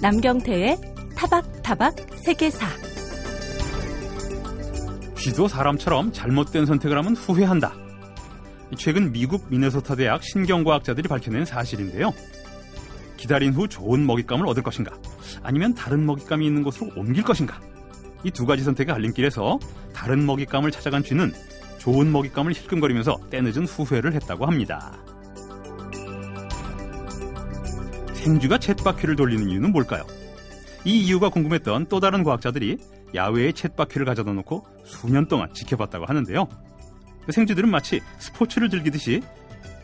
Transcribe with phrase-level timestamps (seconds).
[0.00, 0.78] 남경태의
[1.16, 2.66] 타박타박 세계사
[5.16, 7.72] 쥐도 사람처럼 잘못된 선택을 하면 후회한다.
[8.76, 12.12] 최근 미국 미네소타 대학 신경과학자들이 밝혀낸 사실인데요.
[13.16, 14.94] 기다린 후 좋은 먹잇감을 얻을 것인가,
[15.42, 17.58] 아니면 다른 먹잇감이 있는 곳으로 옮길 것인가.
[18.22, 19.58] 이 두 가지 선택의 갈림길에서
[19.94, 21.32] 다른 먹잇감을 찾아간 쥐는
[21.78, 24.92] 좋은 먹잇감을 힐끔거리면서 때늦은 후회를 했다고 합니다.
[28.26, 30.04] 생쥐가 쳇바퀴를 돌리는 이유는 뭘까요?
[30.84, 32.76] 이 이유가 궁금했던 또 다른 과학자들이
[33.14, 36.48] 야외에 쳇바퀴를 가져다 놓고 수년 동안 지켜봤다고 하는데요.
[37.30, 39.22] 생쥐들은 마치 스포츠를 즐기듯이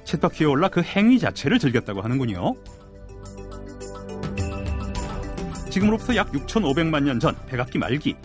[0.02, 2.56] 쳇바퀴에 올라 그 행위 자체를 즐겼다고 하는군요.
[5.70, 8.16] 지금으로부터 약 6,500만 년 전 백악기 말기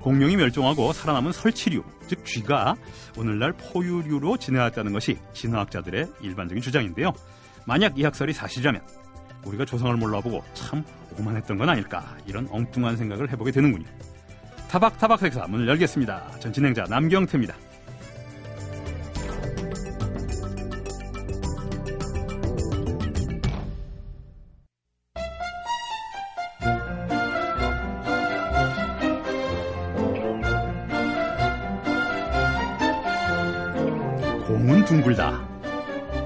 [0.00, 2.76] 공룡이 멸종하고 살아남은 설치류, 즉 쥐가
[3.18, 7.12] 오늘날 포유류로 진화했다는 것이 진화학자들의 일반적인 주장인데요.
[7.66, 8.80] 만약 이 학설이 사실이라면
[9.46, 10.84] 우리가 조상을 몰라보고 참
[11.18, 13.86] 오만했던 건 아닐까 이런 엉뚱한 생각을 해보게 되는군요.
[14.68, 16.38] 타박타박 색사 문을 열겠습니다.
[16.40, 17.54] 전 진행자 남경태입니다.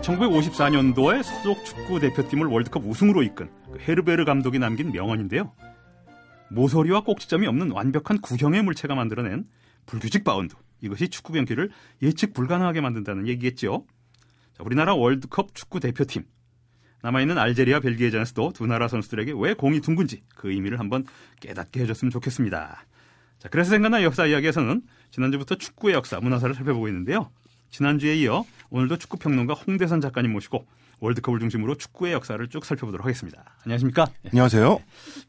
[0.03, 5.53] 1954년도에 서독 축구 대표팀을 월드컵 우승으로 이끈 그 헤르베르거 감독이 남긴 명언인데요.
[6.51, 9.45] 모서리와 꼭지점이 없는 완벽한 구형의 물체가 만들어낸
[9.87, 10.55] 불규칙 바운드.
[10.81, 11.71] 이것이 축구 경기를
[12.03, 13.87] 예측 불가능하게 만든다는 얘기겠죠.
[14.55, 16.25] 자, 우리나라 월드컵 축구 대표팀.
[17.03, 21.05] 남아있는 알제리와 벨기에전에서도 두 나라 선수들에게 왜 공이 둥근지 그 의미를 한번
[21.41, 22.85] 깨닫게 해줬으면 좋겠습니다.
[23.39, 27.31] 자, 그래서 생각난 역사 이야기에서는 지난주부터 축구의 역사, 문화사를 살펴보고 있는데요.
[27.71, 30.67] 지난주에 이어 오늘도 축구 평론가 홍대선 작가님 모시고
[31.01, 33.43] 월드컵을 중심으로 축구의 역사를 쭉 살펴보도록 하겠습니다.
[33.65, 34.07] 안녕하십니까?
[34.31, 34.81] 안녕하세요.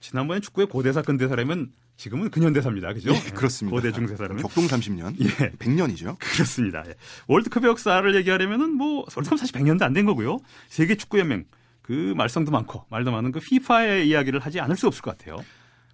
[0.02, 2.94] 지난번에 축구의 고대사 근대사라면 지금은 근현대사입니다.
[2.94, 3.14] 그죠?
[3.14, 3.76] 예, 그렇습니다.
[3.76, 5.16] 고대 중세사라면 격동 30년.
[5.22, 5.52] 예.
[5.52, 6.18] 100년이죠.
[6.20, 6.84] 그렇습니다.
[6.88, 6.96] 예.
[7.28, 10.40] 월드컵의 역사를 얘기하려면은 뭐 월드컵 사실 100년도 안 된 거고요.
[10.68, 11.46] 세계 축구 연맹
[11.82, 15.44] 그 말썽도 많고 말도 많은 그 피파의 이야기를 하지 않을 수 없을 것 같아요.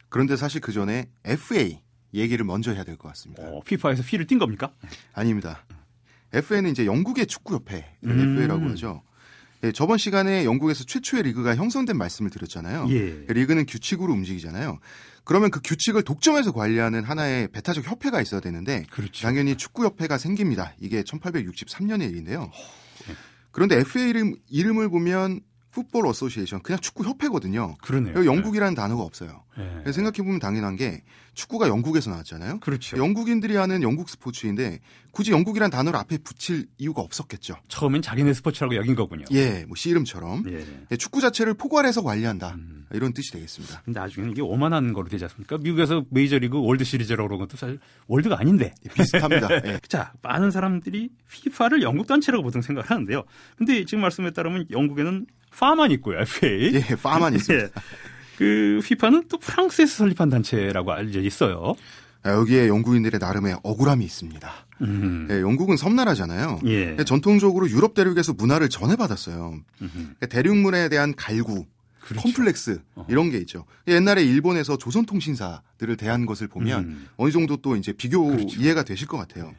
[0.10, 1.80] 그런데 사실 그 전에 FA
[2.14, 3.44] 얘기를 먼저 해야 될 것 같습니다.
[3.44, 4.72] 어, 피파에서 피를 띈 겁니까?
[5.14, 5.66] 아닙니다.
[6.34, 8.36] FA는 이제 영국의 축구협회 음.
[8.38, 9.04] FA라고 하죠.
[9.64, 12.88] 예, 저번 시간에 영국에서 최초의 리그가 형성된 말씀을 드렸잖아요.
[12.90, 13.26] 예.
[13.28, 14.80] 리그는 규칙으로 움직이잖아요.
[15.24, 19.24] 그러면 그 규칙을 독점해서 관리하는 하나의 배타적 협회가 있어야 되는데 그렇죠.
[19.24, 20.74] 당연히 축구협회가 생깁니다.
[20.80, 22.44] 이게 1863년의 일인데요.
[22.44, 22.52] 어,
[23.08, 23.16] 네.
[23.52, 25.42] 그런데 FA 이름, 이름을 보면
[25.78, 27.76] Football Association 그냥 축구 협회거든요.
[27.84, 28.16] 그러네요.
[28.18, 29.44] 여기 영국이라는 단어가 없어요.
[29.60, 29.64] 예.
[29.82, 31.04] 그래서 생각해 보면 당연한 게
[31.36, 32.60] 축구가 영국에서 나왔잖아요.
[32.62, 32.98] 그렇죠.
[32.98, 34.80] 영국인들이 하는 영국 스포츠인데
[35.12, 37.56] 굳이 영국이란 단어를 앞에 붙일 이유가 없었겠죠.
[37.68, 39.26] 처음엔 자기네 스포츠라고 여긴 거군요.
[39.32, 40.66] 예, 뭐 씨 이름처럼 예.
[40.92, 42.86] 예, 축구 자체를 포괄해서 관리한다 음.
[42.92, 43.82] 이런 뜻이 되겠습니다.
[43.86, 45.58] 근데 나중에는 이게 오만한 거로 되지 않습니까?
[45.60, 48.74] 미국에서 메이저리그 월드 시리즈라고 그런 것도 사실 world가 아닌데.
[48.86, 49.48] 예, 비슷합니다.
[49.66, 49.80] 예.
[49.88, 53.24] 자, 많은 사람들이 피파를 영국 단체라고 보통 생각을 하는데요.
[53.58, 56.74] 근데 지금 말씀에 따르면 영국에는 파만 있고요, FA.
[56.76, 57.66] 예, 파만 있습니다.
[57.68, 57.72] 예.
[58.38, 61.76] 그 피파는 또 프랑스에서 설립한 단체라고 알려져 있어요.
[62.22, 64.52] 아, 여기에 영국인들의 나름의 억울함이 있습니다.
[64.82, 65.28] 음.
[65.32, 66.60] 예, 영국은 섬나라잖아요.
[66.68, 66.96] 예.
[67.00, 69.60] 예, 전통적으로 유럽 대륙에서 문화를 전해받았어요.
[69.82, 70.08] 음흠.
[70.22, 71.66] 예, 대륙문화에 대한 갈구,
[72.00, 72.22] 그렇죠.
[72.22, 72.82] 컴플렉스.
[73.10, 73.66] 이런 게 있죠.
[73.88, 77.08] 옛날에 일본에서 조선통신사들을 대한 것을 보면 음.
[77.18, 78.62] 어느 정도 또 이제 비교 그렇죠.
[78.62, 79.56] 이해가 되실 것 같아요.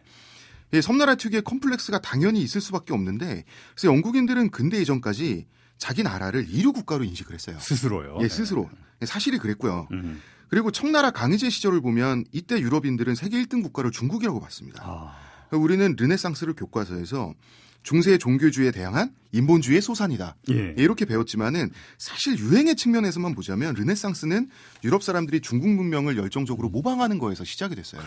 [0.72, 3.44] 예, 섬나라 특유의 컴플렉스가 당연히 있을 수밖에 없는데
[3.75, 5.47] 그래서 영국인들은 근대 이전까지
[5.78, 7.56] 자기 나라를 이류 국가로 인식을 했어요.
[7.61, 8.19] 스스로요.
[8.21, 8.69] 예, 스스로.
[9.00, 9.89] 예, 사실이 그랬고요.
[9.93, 10.21] 음.
[10.49, 14.83] 그리고 청나라 강희제 시절을 보면 이때 유럽인들은 세계 1등 국가를 중국이라고 봤습니다.
[14.84, 15.16] 아,
[15.56, 17.34] 우리는 르네상스를 교과서에서
[17.83, 20.37] 중세의 종교주의에 대항한 인본주의의 소산이다.
[20.50, 20.75] 예.
[20.77, 24.50] 이렇게 배웠지만은 사실 유행의 측면에서만 보자면 르네상스는
[24.84, 28.03] 유럽 사람들이 중국 문명을 열정적으로 모방하는 거에서 시작이 됐어요.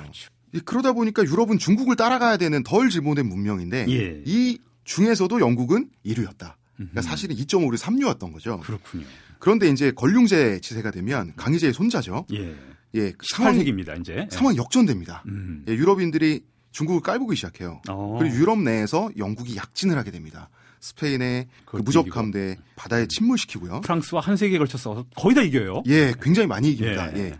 [0.53, 4.21] 예, 그러다 보니까 유럽은 중국을 따라가야 되는 덜 질보된 문명인데 예.
[4.25, 6.55] 이 중에서도 영국은 1위였다.
[6.75, 7.01] 그러니까.
[7.01, 8.59] 사실은 2.5를 3류였던 거죠.
[8.61, 9.05] 그렇군요.
[9.39, 12.25] 그런데 이제 권륭제 지세가 되면 강희제의 손자죠.
[12.33, 12.55] 예.
[12.93, 14.27] 예, 그 상황이, 18세기입니다, 이제.
[14.29, 15.23] 상황이 역전됩니다.
[15.27, 15.63] 음.
[15.67, 17.81] 예, 유럽인들이 중국을 깔보기 시작해요.
[17.89, 18.17] 어.
[18.19, 20.49] 그리고 유럽 내에서 영국이 약진을 하게 됩니다.
[20.79, 23.81] 스페인의 그 무적함대 바다에 침몰시키고요.
[23.81, 25.83] 프랑스와 한 세기에 걸쳐서 거의 다 이겨요.
[25.87, 27.15] 예, 굉장히 많이 이깁니다.
[27.15, 27.19] 예.
[27.19, 27.39] 예.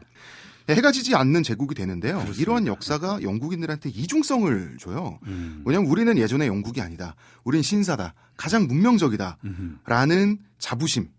[0.76, 2.14] 해가 지지 않는 제국이 되는데요.
[2.14, 2.42] 그렇습니다.
[2.42, 5.20] 이러한 역사가 영국인들한테 이중성을 줘요.
[5.28, 5.62] 음.
[5.66, 7.16] 왜냐하면 우리는 예전에 영국이 아니다.
[7.44, 8.14] 우린 신사다.
[8.38, 9.38] 가장 문명적이다.
[9.44, 9.78] 음흠.
[9.86, 11.10] 라는 자부심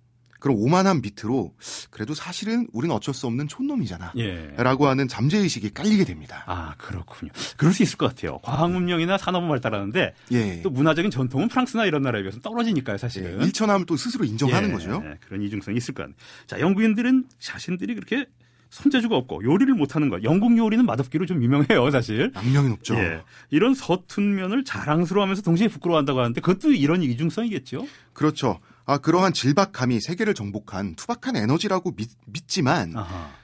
[0.42, 1.54] 그런 오만한 밑으로
[1.90, 4.14] 그래도 사실은 우리는 어쩔 수 없는 촌놈이잖아.
[4.16, 4.52] 예.
[4.56, 6.42] 라고 하는 잠재의식이 깔리게 됩니다.
[6.48, 7.30] 아, 그렇군요.
[7.56, 8.38] 그럴 수 있을 것 같아요.
[8.38, 10.62] 과학문명이나 산업은 발달하는데 예.
[10.62, 12.98] 또 문화적인 전통은 프랑스나 이런 나라에 비해서 떨어지니까요, 예.
[12.98, 13.40] 사실은.
[13.40, 15.00] 일천하면 또 스스로 인정하는 예, 거죠.
[15.28, 16.16] 그런 이중성이 있을 것 같네요.
[16.48, 18.26] 자, 영국인들은 자신들이 그렇게
[18.72, 20.24] 손재주가 없고 요리를 못하는 것.
[20.24, 22.32] 영국 요리는 맛없기로 좀 유명해요, 사실.
[22.34, 22.94] 악명이 높죠.
[22.96, 23.20] 예.
[23.50, 27.86] 이런 서툰 면을 자랑스러워하면서 동시에 부끄러워한다고 하는데 그것도 이런 이중성이겠죠.
[28.14, 28.60] 그렇죠.
[28.86, 32.08] 아, 그러한 질박함이 세계를 정복한 투박한 에너지라고 믿,
[32.48, 32.94] 지만.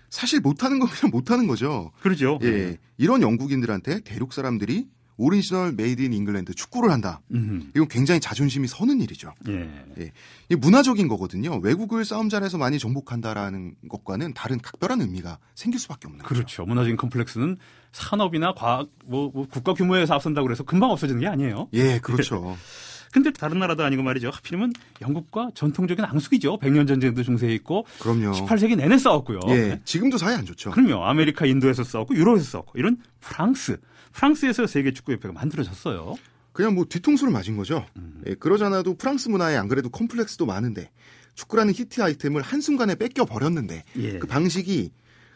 [0.09, 1.93] 사실 못하는 건 그냥 못하는 거죠.
[2.01, 2.39] 그러죠.
[2.43, 2.79] 예.
[2.97, 4.87] 이런 영국인들한테 대륙 사람들이
[5.19, 7.21] 오리지널 made in England 축구를 한다.
[7.33, 7.71] 음.
[7.75, 9.35] 이건 굉장히 자존심이 서는 일이죠.
[9.49, 10.13] 예.
[10.49, 11.59] 이 문화적인 거거든요.
[11.59, 16.35] 외국을 싸움 잘해서 많이 정복한다라는 것과는 다른 각별한 의미가 생길 수밖에 없는 거죠.
[16.35, 16.65] 그렇죠.
[16.65, 17.57] 문화적인 컴플렉스는
[17.91, 21.69] 산업이나 과학, 뭐, 뭐 국가 규모에서 앞선다고 그래서 금방 없어지는 게 아니에요.
[21.73, 22.57] 예, 그렇죠.
[23.13, 24.31] 근데 다른 나라도 아니고 말이죠.
[24.31, 26.59] 하필이면 영국과 전통적인 앙숙이죠.
[26.59, 28.33] 백년 전쟁도 중세에 있고 그럼요.
[28.33, 29.41] 18세기 내내 싸웠고요.
[29.49, 30.71] 예, 지금도 사이 안 좋죠.
[30.71, 31.05] 그럼요.
[31.05, 33.81] 아메리카, 인도에서 싸웠고 유럽에서 싸웠고 이런 프랑스,
[34.13, 36.17] 프랑스에서 세계 축구 협회가 만들어졌어요.
[36.53, 37.87] 그냥 뭐 뒤통수를 맞은 거죠.
[37.97, 38.23] 음.
[38.27, 40.91] 예, 그러잖아도 프랑스 문화에 안 그래도 컴플렉스도 많은데
[41.35, 44.19] 축구라는 히트 아이템을 한순간에 뺏겨 버렸는데 예.
[44.19, 44.91] 그 방식이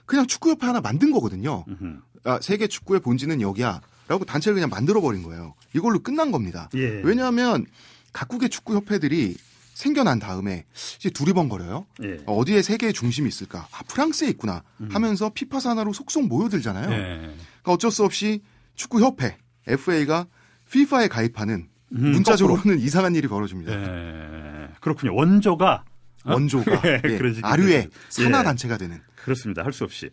[0.04, 1.64] 그냥 축구협회 하나 만든 거거든요.
[1.68, 2.00] 음흠.
[2.24, 3.80] 아, 세계 축구의 본질은 여기야.
[4.08, 5.54] 라고 단체를 그냥 만들어 버린 거예요.
[5.74, 6.68] 이걸로 끝난 겁니다.
[6.74, 7.00] 예.
[7.04, 7.66] 왜냐하면
[8.12, 9.36] 각국의 축구 협회들이
[9.74, 10.64] 생겨난 다음에
[10.96, 11.86] 이제 두리번거려요.
[12.02, 12.18] 예.
[12.26, 13.68] 어디에 세계의 중심이 있을까?
[13.70, 14.64] 아, 프랑스에 있구나.
[14.90, 16.92] 하면서 피파 산하로 속속 모여들잖아요.
[16.92, 16.96] 예.
[16.96, 18.42] 그러니까 어쩔 수 없이
[18.74, 19.36] 축구 협회
[19.66, 20.26] FA가
[20.68, 23.72] FIFA에 가입하는 음, 문자적으로는 이상한 일이 벌어집니다.
[23.72, 24.68] 예.
[24.80, 25.14] 그렇군요.
[25.14, 25.84] 원조가
[26.24, 26.32] 어?
[26.32, 27.88] 원조가 예, 예, 아류의.
[28.08, 28.44] 산하 예.
[28.44, 29.00] 단체가 되는.
[29.16, 29.64] 그렇습니다.
[29.64, 30.10] 할 수 없이.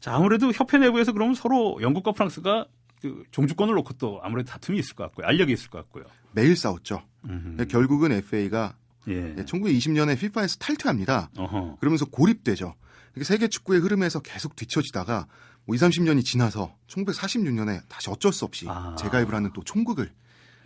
[0.00, 2.66] 자, 아무래도 협회 내부에서 그러면 서로 영국과 프랑스가
[3.02, 5.26] 그 종주권을 놓고 또 아무래도 다툼이 있을 것 같고요.
[5.26, 6.04] 알력이 있을 것 같고요.
[6.32, 7.02] 매일 싸웠죠.
[7.24, 7.66] 음흠.
[7.66, 8.76] 결국은 FA가
[9.08, 9.34] 예.
[9.36, 11.30] 1920년에 FIFA에서 탈퇴합니다.
[11.36, 11.76] 어허.
[11.80, 12.74] 그러면서 고립되죠.
[13.22, 15.26] 세계 축구의 흐름에서 계속 뒤처지다가
[15.68, 18.96] 뭐 2, 30년이 지나서 1946년에 다시 어쩔 수 없이 아.
[18.98, 20.10] 재가입을 하는 또 총극을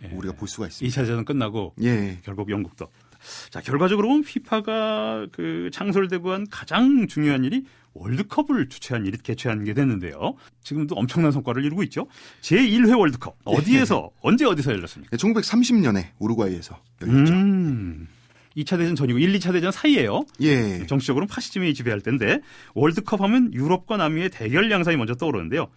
[0.03, 0.07] 예.
[0.07, 1.01] 우리가 볼 수가 있습니다.
[1.01, 2.19] 2차 대전 끝나고 예.
[2.23, 2.87] 결국 영국도.
[3.49, 9.73] 자, 결과적으로 보면 피파가 그 창설되고 한 가장 중요한 일이 월드컵을 주최한 일이 개최한 게
[9.73, 10.35] 됐는데요.
[10.63, 12.07] 지금도 엄청난 성과를 이루고 있죠.
[12.41, 13.35] 제1회 월드컵.
[13.43, 15.17] 어디에서 언제 어디서 열렸습니까?
[15.17, 17.33] 1930년에 우루과이에서 열렸죠.
[17.33, 18.07] 음.
[18.57, 20.25] 2차 대전 전이고 1, 2차 대전 사이에요.
[20.41, 20.85] 예.
[20.87, 22.39] 정치적으로는 파시즘이 지배할 때인데
[22.73, 25.67] 월드컵 하면 유럽과 남미의 대결 양상이 먼저 떠오르는데요.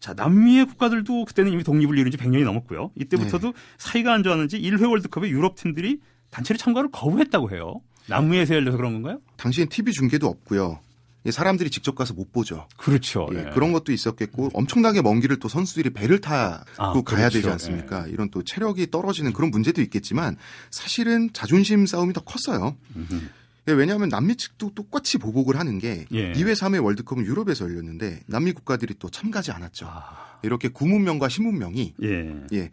[0.00, 2.90] 자, 남미의 국가들도 그때는 이미 독립을 이룬 지 100년이 넘었고요.
[2.96, 6.00] 이때부터도 사이가 안 좋았는지 1회 월드컵에 유럽 팀들이
[6.30, 7.80] 단체로 참가를 거부했다고 해요.
[8.08, 9.20] 남미에서 열려서 그런 건가요?
[9.36, 10.80] 당시엔 TV 중계도 없고요.
[11.26, 12.68] 예, 사람들이 직접 가서 못 보죠.
[12.76, 13.28] 그렇죠.
[13.32, 13.50] 예, 네.
[13.54, 17.30] 그런 것도 있었겠고 엄청나게 먼 길을 또 선수들이 배를 타고 아, 가야 그렇죠.
[17.30, 18.06] 되지 않습니까?
[18.08, 20.36] 이런 또 체력이 떨어지는 그런 문제도 있겠지만
[20.70, 22.76] 사실은 자존심 싸움이 더 컸어요.
[22.96, 23.20] 음흠.
[23.68, 26.32] 예, 왜냐하면 남미 측도 똑같이 보복을 하는 게 예.
[26.32, 29.86] 2회, 3회 월드컵은 유럽에서 열렸는데 남미 국가들이 또 참가하지 않았죠.
[29.88, 32.42] 아, 이렇게 구문명과 신문명이 예.
[32.52, 32.70] 예,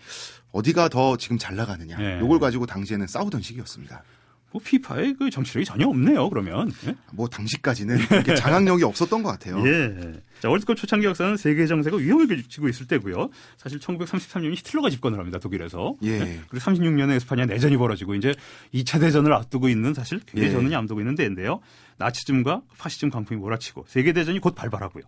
[0.51, 2.19] 어디가 더 지금 잘 나가느냐 예.
[2.19, 4.03] 요걸 가지고 당시에는 싸우던 시기였습니다.
[4.51, 6.29] 뭐 피파에 그 정치력이 전혀 없네요.
[6.29, 6.71] 그러면.
[6.85, 6.95] 예?
[7.13, 7.97] 뭐 당시까지는
[8.37, 9.65] 장악력이 없었던 것 같아요.
[9.65, 10.21] 예.
[10.41, 13.29] 자, 월드컵 초창기 역사는 세계 정세가 위험을 지고 있을 때고요.
[13.57, 15.39] 사실 1933년 히틀러가 집권을 합니다.
[15.39, 15.95] 독일에서.
[16.03, 16.41] 예.
[16.49, 18.33] 그리고 36년에 에스파냐 내전이 벌어지고 이제
[18.73, 20.51] 2차 대전을 앞두고 있는 사실 굉장히 예.
[20.51, 21.61] 전운이 앞두고 있는 데인데요.
[21.97, 25.03] 나치즘과 파시즘 광풍이 몰아치고 세계 대전이 곧 발발하고요.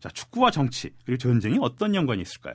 [0.00, 2.54] 자, 축구와 정치 그리고 전쟁이 어떤 연관이 있을까요?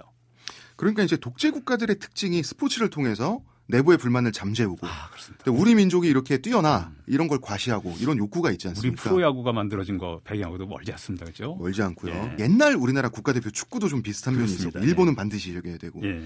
[0.76, 5.10] 그러니까 이제 독재 국가들의 특징이 스포츠를 통해서 내부의 불만을 잠재우고 아,
[5.48, 9.02] 우리 민족이 이렇게 뛰어나 이런 걸 과시하고 이런 욕구가 있지 우리 않습니까?
[9.10, 11.26] 프로야구가 만들어진 거 배경하고도 멀지 않습니다.
[11.26, 11.56] 그죠?
[11.56, 12.14] 멀지 않고요.
[12.14, 12.44] 예.
[12.44, 14.80] 옛날 우리나라 국가대표 축구도 좀 비슷한 면이 그렇습니다.
[14.80, 16.24] 있었고 일본은 반드시 이겨야 되고 예.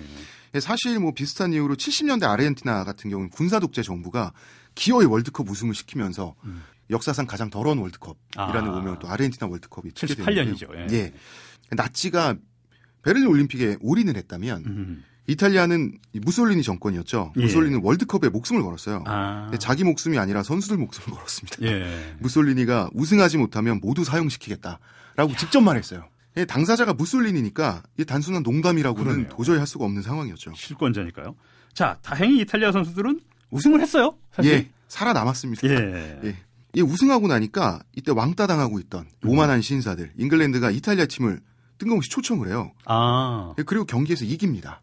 [0.56, 4.34] 예, 사실 뭐 비슷한 이유로 70년대 아르헨티나 같은 경우는 군사 독재 정부가
[4.76, 6.64] 기어이 월드컵 우승을 시키면서 음.
[6.90, 8.78] 역사상 가장 더러운 월드컵이라는 아.
[8.78, 10.68] 오명을 또 아르헨티나 월드컵이 듣게 78 되는데요.
[10.72, 10.96] 년이죠.
[10.96, 10.98] 예.
[10.98, 11.14] 예.
[11.72, 12.36] 나치가
[13.04, 15.04] 베를린 올림픽에 올인을 했다면 음.
[15.30, 17.34] 이탈리아는 이 무솔리니 정권이었죠.
[17.38, 17.42] 예.
[17.42, 19.04] 무솔리니는 월드컵에 목숨을 걸었어요.
[19.06, 19.44] 아.
[19.44, 21.58] 근데 자기 목숨이 아니라 선수들 목숨을 걸었습니다.
[21.62, 22.16] 예.
[22.20, 26.06] 무솔리니가 우승하지 못하면 모두 사용시키겠다라고 직접 말했어요.
[26.38, 29.30] 예, 당사자가 무솔리니니까 이 단순한 농담이라고는 그러네요.
[29.30, 30.54] 도저히 할 수가 없는 상황이었죠.
[30.56, 31.36] 실권자니까요.
[31.74, 33.20] 자, 다행히 이탈리아 선수들은
[33.52, 34.16] 우승을 했어요.
[34.32, 34.52] 사실.
[34.52, 35.68] 예, 살아남았습니다.
[35.68, 36.20] 예.
[36.26, 36.36] 예.
[36.74, 41.40] 이 우승하고 나니까 이때 왕따 당하고 있던 오만한 신사들 잉글랜드가 이탈리아 팀을
[41.78, 42.72] 뜬금없이 초청을 해요.
[42.86, 43.54] 아.
[43.60, 44.82] 예, 그리고 경기에서 이깁니다.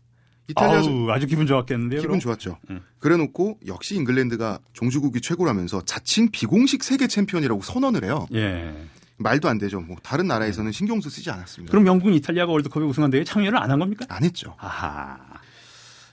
[0.49, 2.01] 이탈리아 선- 아우, 아주 기분 좋았겠는데요.
[2.01, 2.21] 기분 그럼?
[2.21, 2.59] 좋았죠.
[2.71, 2.81] 음.
[3.01, 8.27] 그래놓고 역시 잉글랜드가 종주국이 최고라면서 자칭 비공식 세계 챔피언이라고 선언을 해요.
[8.35, 8.73] 예.
[9.19, 9.81] 말도 안 되죠.
[9.81, 11.71] 뭐 다른 나라에서는 신경도 쓰지 않았습니다.
[11.71, 14.05] 그럼 영국, 이탈리아가 월드컵에 우승한 대회 참여를 안 한 겁니까?
[14.11, 14.55] 안 했죠.
[14.59, 15.19] 아하.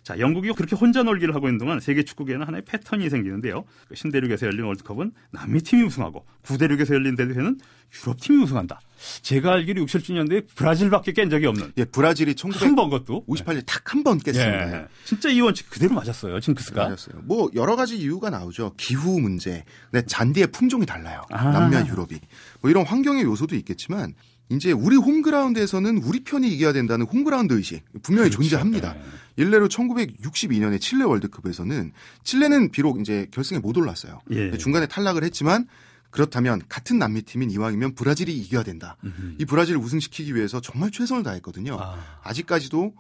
[0.04, 3.64] 자, 영국이 그렇게 혼자 놀기를 하고 있는 동안 세계 축구계에는 하나의 패턴이 생기는데요.
[3.88, 7.58] 그 신대륙에서 열린 월드컵은 남미 팀이 우승하고 구대륙에서 열린 대회는
[8.04, 8.82] 유럽 팀이 우승한다.
[9.22, 11.72] 제가 알기로 6, 7주년대에 브라질밖에 깬 적이 없는.
[11.78, 13.26] 예, 브라질이 1958년 한번 것도.
[13.66, 14.82] 딱한 번 깼습니다.
[14.82, 14.88] 예.
[15.06, 16.40] 진짜 이 원칙 그대로 맞았어요.
[16.40, 16.84] 징크스가.
[16.84, 17.22] 맞았어요.
[17.24, 18.74] 뭐 여러 가지 이유가 나오죠.
[18.78, 21.22] 기후 문제, 근데 잔디의 품종이 달라요.
[21.30, 21.52] 아.
[21.52, 22.20] 남미와 유럽이.
[22.62, 24.16] 뭐 이런 환경의 요소도 있겠지만
[24.50, 28.42] 이제 우리 홈그라운드에서는 우리 편이 이겨야 된다는 홈그라운드 의식 분명히 그렇죠.
[28.42, 28.94] 존재합니다.
[28.94, 29.02] 네.
[29.36, 31.92] 일례로 1962년에 칠레 월드컵에서는
[32.24, 34.22] 칠레는 비록 이제 결승에 못 올랐어요.
[34.32, 34.56] 예.
[34.58, 35.68] 중간에 탈락을 했지만
[36.12, 38.98] 그렇다면 같은 남미 팀인 이왕이면 브라질이 이겨야 된다.
[39.40, 41.78] 이 브라질을 우승시키기 위해서 정말 최선을 다했거든요.
[41.80, 41.98] 아.
[42.22, 42.94] 아직까지도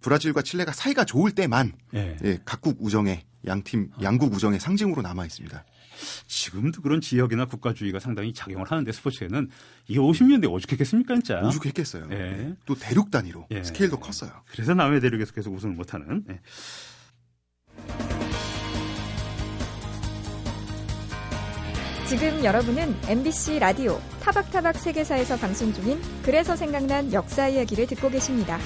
[0.00, 2.16] 브라질과 칠레가 사이가 좋을 때만 예.
[2.24, 5.64] 예, 각국 우정의 양팀 양국 우정의 상징으로 남아 있습니다.
[6.26, 9.48] 지금도 그런 지역이나 국가주의가 상당히 작용을 하는데 스포츠에는
[9.86, 11.40] 이게 50년대 오죽했겠습니까, 진짜.
[11.40, 12.08] 오죽했겠어요.
[12.10, 12.54] 예.
[12.64, 13.62] 또 대륙 단위로 예.
[13.62, 14.30] 스케일도 컸어요.
[14.46, 16.24] 그래서 남의 대륙에서 계속 우승을 못하는.
[16.30, 16.40] 예.
[22.08, 28.58] 지금 여러분은 MBC 라디오 타박타박 세계사에서 방송 중인 그래서 생각난 역사 이야기를 듣고 계십니다.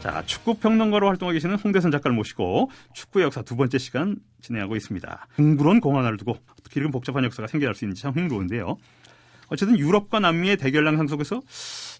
[0.00, 5.26] 자, 축구 평론가로 활동하고 계시는 홍대선 작가를 모시고 축구 역사 두 번째 시간 진행하고 있습니다.
[5.34, 8.76] 흥부론 공화나를 두고 어떻게 이런 복잡한 역사가 생겨날 수 있는지 참 흥미로운데요.
[9.48, 11.42] 어쨌든 유럽과 남미의 대결량상 속에서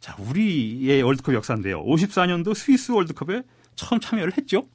[0.01, 1.85] 자, 우리의 월드컵 역사인데요.
[1.85, 3.43] 54년도 스위스 월드컵에
[3.75, 4.67] 처음 참여를 했죠.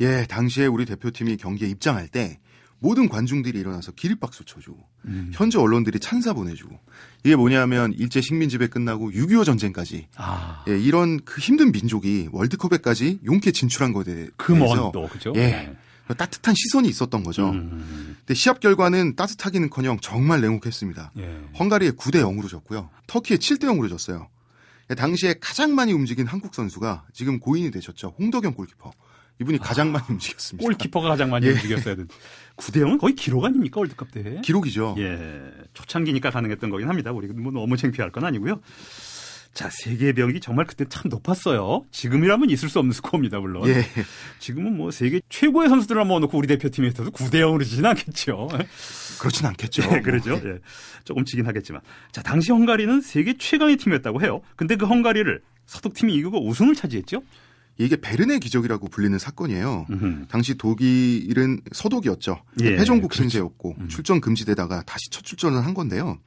[0.00, 2.38] 예, 당시에 우리 대표팀이 경기에 입장할 때
[2.78, 5.30] 모든 관중들이 일어나서 기립박수 쳐주고 음.
[5.34, 6.78] 현지 언론들이 찬사 보내주고
[7.24, 13.20] 이게 뭐냐면 일제 식민 지배 끝나고 6.25 전쟁까지 아, 예, 이런 그 힘든 민족이 월드컵에까지
[13.24, 15.32] 용케 진출한 것에 대해서 그먼 또, 그죠?
[15.36, 15.74] 예,
[16.14, 17.50] 따뜻한 시선이 있었던 거죠.
[17.50, 21.12] 음, 근데 시합 결과는 따뜻하기는커녕 정말 냉혹했습니다.
[21.18, 21.40] 예.
[21.58, 22.90] 헝가리에 9대 0으로 졌고요.
[23.06, 24.28] 터키에 7대 0으로 졌어요.
[24.90, 28.14] 예, 당시에 가장 많이 움직인 한국 선수가 지금 고인이 되셨죠.
[28.18, 28.92] 홍덕영 골키퍼.
[29.40, 30.66] 이분이 가장 많이 움직였습니다.
[30.66, 31.52] 골키퍼가 가장 많이 예.
[31.52, 32.14] 움직였어야 되는데.
[32.56, 34.40] 9대 0은 거의 기록 아닙니까, 월드컵 때?
[34.42, 34.94] 기록이죠.
[34.98, 37.12] 예, 초창기니까 가능했던 거긴 합니다.
[37.12, 38.60] 우리 뭐 너무 창피할 건 아니고요.
[39.52, 41.86] 자, 세계 병이 정말 그때 참 높았어요.
[41.90, 43.66] 지금이라면 있을 수 없는 스코어입니다, 물론.
[43.68, 43.86] 예.
[44.38, 48.48] 지금은 뭐 세계 최고의 선수들을 모아놓고 우리 대표팀에 있어도 9대 0으로 지진 않겠죠.
[49.18, 49.82] 그렇진 않겠죠.
[49.92, 50.34] 예, 그러죠.
[50.44, 50.58] 예.
[51.04, 51.80] 조금 지긴 하겠지만.
[52.12, 54.42] 자, 당시 헝가리는 세계 최강의 팀이었다고 해요.
[54.56, 57.22] 근데 그 헝가리를 서독팀이 이기고 우승을 차지했죠.
[57.78, 59.86] 이게 베르네 기적이라고 불리는 사건이에요.
[59.90, 60.26] 음흠.
[60.28, 62.42] 당시 독일은 서독이었죠.
[62.62, 63.22] 예, 패전국 그렇죠.
[63.22, 66.18] 신세였고 출전 금지되다가 다시 첫 출전을 한 건데요.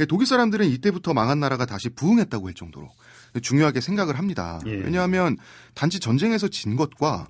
[0.00, 2.88] 예, 독일 사람들은 이때부터 망한 나라가 다시 부흥했다고 할 정도로
[3.40, 4.60] 중요하게 생각을 합니다.
[4.66, 4.72] 예.
[4.72, 5.36] 왜냐하면
[5.74, 7.28] 단지 전쟁에서 진 것과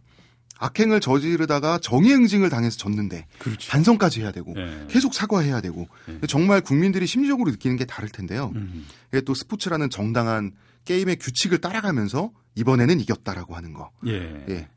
[0.63, 3.71] 악행을 저지르다가 정의응징을 당해서 졌는데 그렇죠.
[3.71, 4.87] 반성까지 해야 되고 예.
[4.89, 6.27] 계속 사과해야 되고 예.
[6.29, 8.53] 정말 국민들이 심리적으로 느끼는 게 다를 텐데요.
[8.55, 8.87] 음.
[9.09, 10.53] 이게 또 스포츠라는 정당한
[10.85, 13.91] 게임의 규칙을 따라가면서 이번에는 이겼다라고 하는 거.
[14.07, 14.45] 예.
[14.49, 14.69] 예.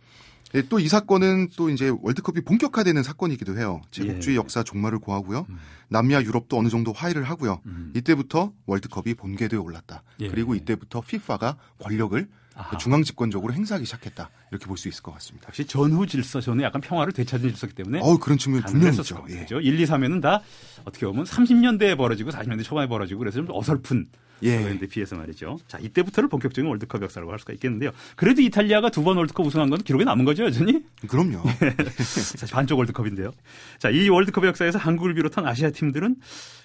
[0.70, 3.82] 또 이 사건은 또 이제 월드컵이 본격화되는 사건이기도 해요.
[3.92, 4.40] 제국주의 예.
[4.40, 5.46] 역사 종말을 고하고요.
[5.50, 5.58] 음.
[5.90, 7.62] 남미와 유럽도 어느 정도 화해를 하고요.
[7.66, 7.92] 음.
[7.96, 10.02] 이때부터 월드컵이 본궤도에 올랐다.
[10.22, 10.30] 예.
[10.30, 12.78] 그리고 이때부터 FIFA가 권력을 아하.
[12.78, 14.30] 중앙 집권적으로 행사하기 시작했다.
[14.52, 15.48] 이렇게 볼 수 있을 것 같습니다.
[15.50, 19.16] 역시 전후 질서, 전에 약간 평화를 되찾은 질서기 때문에 어우 그런 측면이 분명히 있죠.
[19.16, 19.40] 것 예.
[19.40, 19.60] 같죠.
[19.60, 20.42] 1, 2, 3에는 다
[20.86, 24.08] 어떻게 보면 30년대에 벌어지고 40년대 초반에 벌어지고 그래서 좀 어설픈
[24.44, 24.62] 예.
[24.62, 25.58] 그런데 비해서 말이죠.
[25.68, 27.92] 자, 이때부터를 본격적인 월드컵 역사라고 할 수가 있겠는데요.
[28.18, 30.84] 그래도 이탈리아가 두 번 월드컵 우승한 건 기록에 남은 거죠, 여전히?
[31.08, 31.42] 그럼요.
[31.98, 33.32] 사실 반쪽 월드컵인데요.
[33.80, 36.18] 자, 이 월드컵 역사에서 한국을 비롯한 아시아 팀들은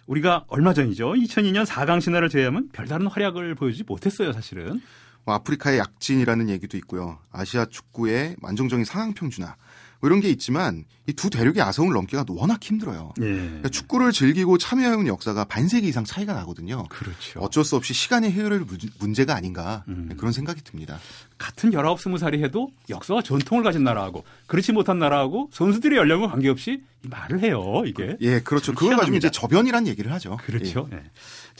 [0.07, 1.13] 우리가 얼마 전이죠.
[1.13, 4.81] 2002년 4강 신화를 제외하면 별다른 활약을 보여주지 못했어요, 사실은.
[5.25, 7.19] 뭐 아프리카의 약진이라는 얘기도 있고요.
[7.31, 9.57] 아시아 축구의 만정적인 상황 평준화
[10.01, 13.13] 뭐 이런 게 있지만 이 두 대륙의 아성을 넘기가 워낙 힘들어요.
[13.21, 13.25] 예.
[13.25, 16.85] 그러니까 축구를 즐기고 참여해온 역사가 반세기 이상 차이가 나거든요.
[16.89, 17.41] 그렇죠.
[17.41, 18.65] 어쩔 수 없이 시간의 흐를
[18.99, 20.15] 문제가 아닌가 네, 음.
[20.17, 20.99] 그런 생각이 듭니다.
[21.37, 27.09] 같은 19, 20살이 해도 역사와 전통을 가진 나라하고 그렇지 못한 나라하고 선수들의 연령과 관계없이 이
[27.09, 28.17] 말을 해요, 이게.
[28.21, 28.67] 예, 그렇죠.
[28.67, 29.17] 참 그걸 가지고 희한합니다.
[29.17, 30.37] 이제 저변이란 얘기를 하죠.
[30.45, 30.89] 그렇죠.
[30.93, 31.03] 예.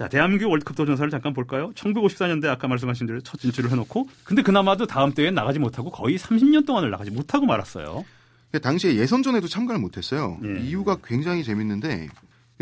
[0.01, 1.73] 자, 대한민국 월드컵 도전사를 잠깐 볼까요?
[1.75, 6.65] 1954년대 아까 말씀하신 대로 첫 진출을 해놓고, 근데 그나마도 다음 대회에 나가지 못하고 거의 30년
[6.65, 8.07] 동안을 나가지 못하고 말았어요.
[8.55, 8.59] 예.
[8.59, 10.39] 당시에 예선전에도 참가를 못했어요.
[10.43, 10.63] 예.
[10.63, 12.09] 이유가 굉장히 재밌는데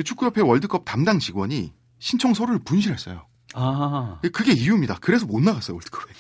[0.04, 3.24] 축구협회 월드컵 담당 직원이 신청서를 분실했어요.
[3.54, 4.98] 아, 예, 그게 이유입니다.
[5.00, 6.12] 그래서 못 나갔어요 월드컵에.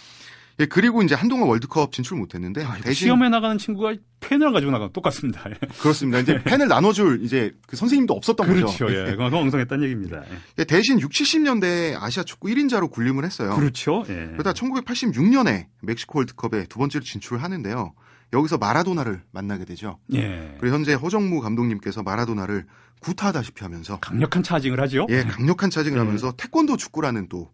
[0.60, 4.92] 예, 그리고 이제 한동안 월드컵 진출 못했는데 아, 대신 시험에 나가는 친구가 펜을 가지고 나가면
[4.92, 5.48] 똑같습니다.
[5.50, 5.54] 예.
[5.80, 6.18] 그렇습니다.
[6.18, 8.86] 이제 펜을 나눠줄 이제 그 선생님도 없었던 그렇죠.
[8.86, 8.92] 거죠.
[8.92, 9.12] 예.
[9.12, 10.22] 그만큼 엉성했다는 얘기입니다.
[10.28, 10.38] 예.
[10.58, 13.54] 예, 대신 6, 70년대에 아시아 축구 1인자로 군림을 했어요.
[13.54, 14.04] 그렇죠.
[14.08, 14.30] 예.
[14.32, 17.94] 그러다 1986년에 멕시코 월드컵에 두 번째로 진출을 하는데요.
[18.32, 19.98] 여기서 마라도나를 만나게 되죠.
[20.12, 20.56] 예.
[20.60, 22.66] 그리고 현재 허정무 감독님께서 마라도나를
[23.00, 25.06] 구타하다시피 하면서 강력한 차징을 하죠.
[25.08, 26.00] 예, 강력한 차징을 예.
[26.00, 27.50] 하면서 태권도 축구라는 또.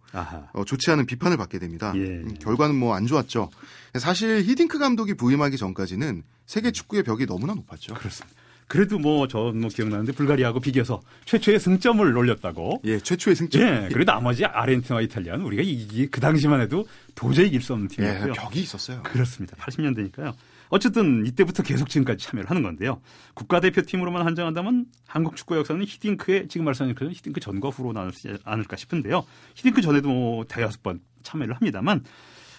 [0.52, 1.92] 어, 좋지 않은 비판을 받게 됩니다.
[1.96, 2.00] 예.
[2.00, 3.50] 음, 결과는 뭐 안 좋았죠.
[3.98, 7.94] 사실 히딩크 감독이 부임하기 전까지는 세계 축구의 벽이 너무나 높았죠.
[7.94, 8.34] 그렇습니다.
[8.66, 12.80] 그래도 뭐저뭐 기억나는데 불가리아하고 비교해서 최초의 승점을 올렸다고.
[12.84, 13.60] 예, 최초의 승점.
[13.60, 13.88] 예.
[13.92, 18.32] 그리고 나머지 아르헨티나와 이탈리아는 우리가 이게 그 당시만 해도 도저히 이길 수 없는 예, 팀이었고요.
[18.32, 19.02] 벽이 있었어요.
[19.02, 19.56] 그렇습니다.
[19.58, 20.32] 80년대니까요.
[20.68, 23.00] 어쨌든 이때부터 계속 지금까지 참여를 하는 건데요.
[23.34, 29.24] 국가대표팀으로만 한정한다면 한국 축구 역사는 히딩크의 지금 말씀하신 그 히딩크 전과 후로 나누지 않을까 싶은데요.
[29.54, 32.02] 히딩크 전에도 뭐 대여섯 번 참여를 합니다만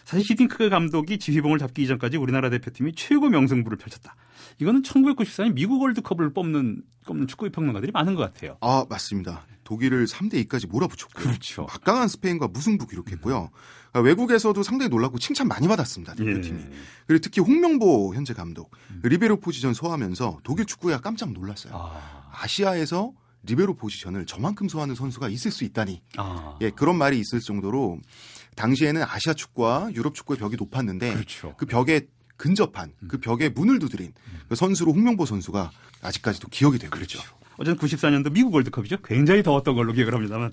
[0.06, 4.16] 사실 히딩크 감독이 지휘봉을 잡기 이전까지 우리나라 대표팀이 최고 명승부를 펼쳤다.
[4.60, 8.58] 이거는 1994년 미국 월드컵을 뽑는 꼽는 축구 평론가들이 많은 것 같아요.
[8.62, 9.46] 아, 맞습니다.
[9.64, 11.26] 독일을 3대 2까지 몰아붙였고요.
[11.26, 11.64] 그렇죠.
[11.64, 13.50] 막강한 스페인과 무승부 기록했고요.
[13.96, 16.16] 아, 외국에서도 상당히 놀랐고 칭찬 많이 받았습니다.
[16.16, 16.62] 대표팀이.
[16.62, 16.70] 예.
[17.08, 18.70] 그리고 특히 홍명보 현재 감독
[19.04, 21.74] 리베로 포지션 소화하면서 독일 축구에 깜짝 놀랐어요.
[21.74, 26.02] 아, 아시아에서 리베로 포지션을 저만큼 소화하는 선수가 있을 수 있다니.
[26.18, 28.00] 아, 예, 그런 말이 있을 정도로
[28.58, 31.56] 당시에는 아시아 축구와 유럽 축구의 벽이 높았는데 그렇죠.
[31.58, 34.14] 그 벽에 근접한 그 벽에 문을 두드린
[34.50, 35.72] 그 선수로 홍명보 선수가
[36.02, 37.22] 아직까지도 기억이 되고 있죠.
[37.58, 38.98] 어쨌든 94년도 미국 월드컵이죠.
[39.04, 40.52] 굉장히 더웠던 걸로 기억을 합니다만.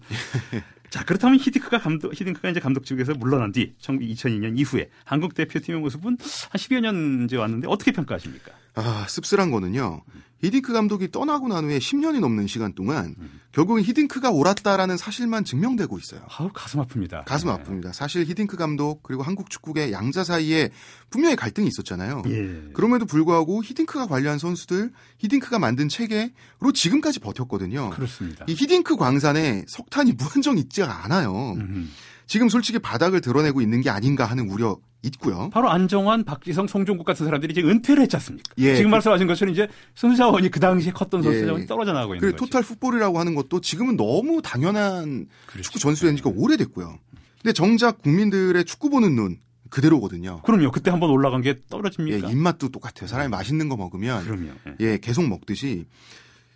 [0.90, 6.18] 자, 그렇다면 히딩크가 감독, 히딩크가 이제 감독직에서 물러난 뒤, 2002년 이후에 한국 대표팀의 모습은 한
[6.59, 8.52] 10여 년 이제 왔는데 어떻게 평가하십니까?
[8.75, 10.02] 아, 씁쓸한 거는요.
[10.43, 13.15] 히딩크 감독이 떠나고 난 후에 10년이 넘는 시간 동안
[13.53, 16.23] 결국은 히딩크가 옳았다라는 사실만 증명되고 있어요.
[16.37, 17.25] 아우, 가슴 아픕니다.
[17.25, 17.55] 가슴 네.
[17.55, 17.93] 아픕니다.
[17.93, 20.71] 사실 히딩크 감독 그리고 한국 축구계 양자 사이에
[21.11, 22.23] 분명히 갈등이 있었잖아요.
[22.27, 22.73] 예.
[22.73, 27.91] 그럼에도 불구하고 히딩크가 관리한 선수들, 히딩크가 만든 체계로 지금까지 버텼거든요.
[27.91, 28.45] 그렇습니다.
[28.49, 31.53] 이 히딩크 광산에 석탄이 무한정 있지가 않아요.
[31.53, 31.91] 음.
[32.26, 35.50] 지금 솔직히 바닥을 드러내고 있는 게 아닌가 하는 우려 있고요.
[35.52, 38.52] 바로 안정환, 박지성, 송종국 같은 사람들이 이제 은퇴를 했지 않습니까?
[38.59, 41.47] 예, 지금 그- 말씀하신 것처럼 이제 선수 자원이 그 당시에 컸던 선수 예.
[41.47, 42.45] 자원이 떨어져 나가고 있는 거죠.
[42.45, 45.62] 토탈 풋볼이라고 하는 것도 지금은 너무 당연한 그렇죠.
[45.64, 46.99] 축구 전술인 지가 오래됐고요.
[47.43, 49.38] 근데 정작 국민들의 축구 보는 눈
[49.71, 50.43] 그대로거든요.
[50.43, 50.71] 그럼요.
[50.71, 52.31] 그때 한번 올라간 게 예, 떨어집니까?
[52.31, 53.09] 입맛도 똑같아요.
[53.09, 54.50] 사람이 맛있는 거 먹으면 그럼요.
[54.69, 54.75] 예.
[54.81, 55.87] 예, 계속 먹듯이.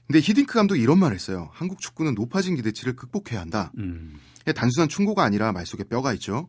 [0.06, 1.48] 근데 히딩크 감독이 이런 말 했어요.
[1.52, 3.72] 한국 축구는 높아진 기대치를 극복해야 한다.
[3.78, 4.14] 음.
[4.46, 6.48] 예, 단순한 충고가 아니라 말 속에 뼈가 있죠.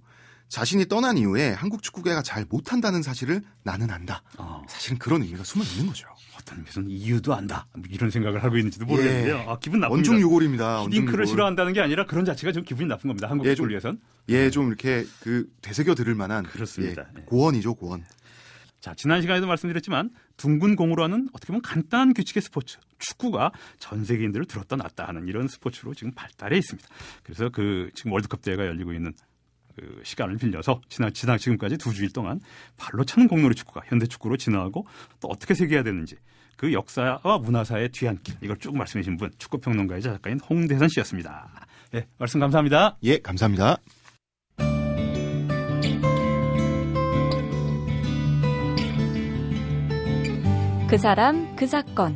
[0.50, 4.22] 자신이 떠난 이후에 한국 축구계가 잘 못한다는 사실을 나는 안다.
[4.38, 6.08] 어, 사실은 그런 의미가 숨어 있는 거죠.
[6.40, 7.68] 어떤 무슨 이유도 안다.
[7.74, 9.40] 뭐 이런 생각을 하고 있는지도 모르겠는데요.
[9.50, 10.10] 아, 기분 나쁩니다.
[10.10, 10.66] 원중 유골입니다.
[10.82, 11.28] 원중 히딩크를 유골.
[11.28, 13.30] 싫어하는 게 아니라 그런 자체가 좀 기분이 나쁜 겁니다.
[13.30, 14.02] 한국 예, 축구를 좀- 위해선.
[14.30, 17.04] 예, 좀 이렇게 그 되새겨 들을 만한 그렇습니다.
[17.14, 17.24] 예, 예.
[17.26, 18.06] 고언이죠, 고언.
[18.80, 24.46] 자, 지난 시간에도 말씀드렸지만 둥근 공으로 하는 어떻게 보면 간단한 규칙의 스포츠 축구가 전 세계인들을
[24.46, 26.88] 들었다 놨다 하는 이런 스포츠로 지금 발달해 있습니다.
[27.24, 29.14] 그래서 그 지금 월드컵 대회가 열리고 있는
[29.76, 32.40] 그 시간을 빌려서 지난 지난 지금까지 두 주일 동안
[32.78, 34.88] 발로 차는 공놀이 축구가 현대 축구로 진화하고
[35.20, 36.16] 또 어떻게 새겨야 되는지
[36.56, 41.68] 그 역사와 문화사의 뒤안길 이걸 쭉 말씀해 주신 분 축구 평론가이자 작가인 홍대선 씨였습니다.
[41.92, 42.98] 네, 말씀 감사합니다.
[43.04, 43.78] 예, 감사합니다.
[50.90, 52.16] 그 사람 그 사건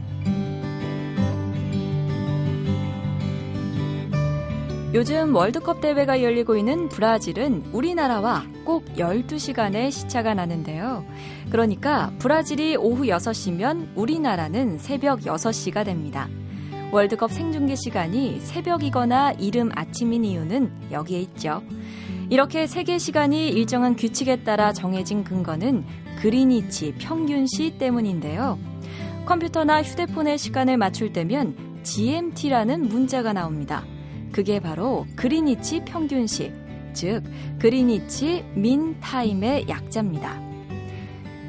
[4.94, 11.06] 요즘 월드컵 대회가 열리고 있는 브라질은 우리나라와 꼭 12시간의 시차가 나는데요.
[11.50, 16.30] 그러니까 브라질이 오후 6시면 우리나라는 새벽 6시가 됩니다.
[16.94, 21.62] 월드컵 생중계 시간이 새벽이거나 이른 아침인 이유는 여기에 있죠.
[22.32, 25.84] 이렇게 세계 시간이 일정한 규칙에 따라 정해진 근거는
[26.22, 28.58] 그리니치 평균시 때문인데요.
[29.26, 33.84] 컴퓨터나 휴대폰의 시간을 맞출 때면 GMT라는 문자가 나옵니다.
[34.32, 36.54] 그게 바로 그리니치 평균시,
[36.94, 37.22] 즉
[37.60, 40.42] 그리니치 민 타임의 약자입니다.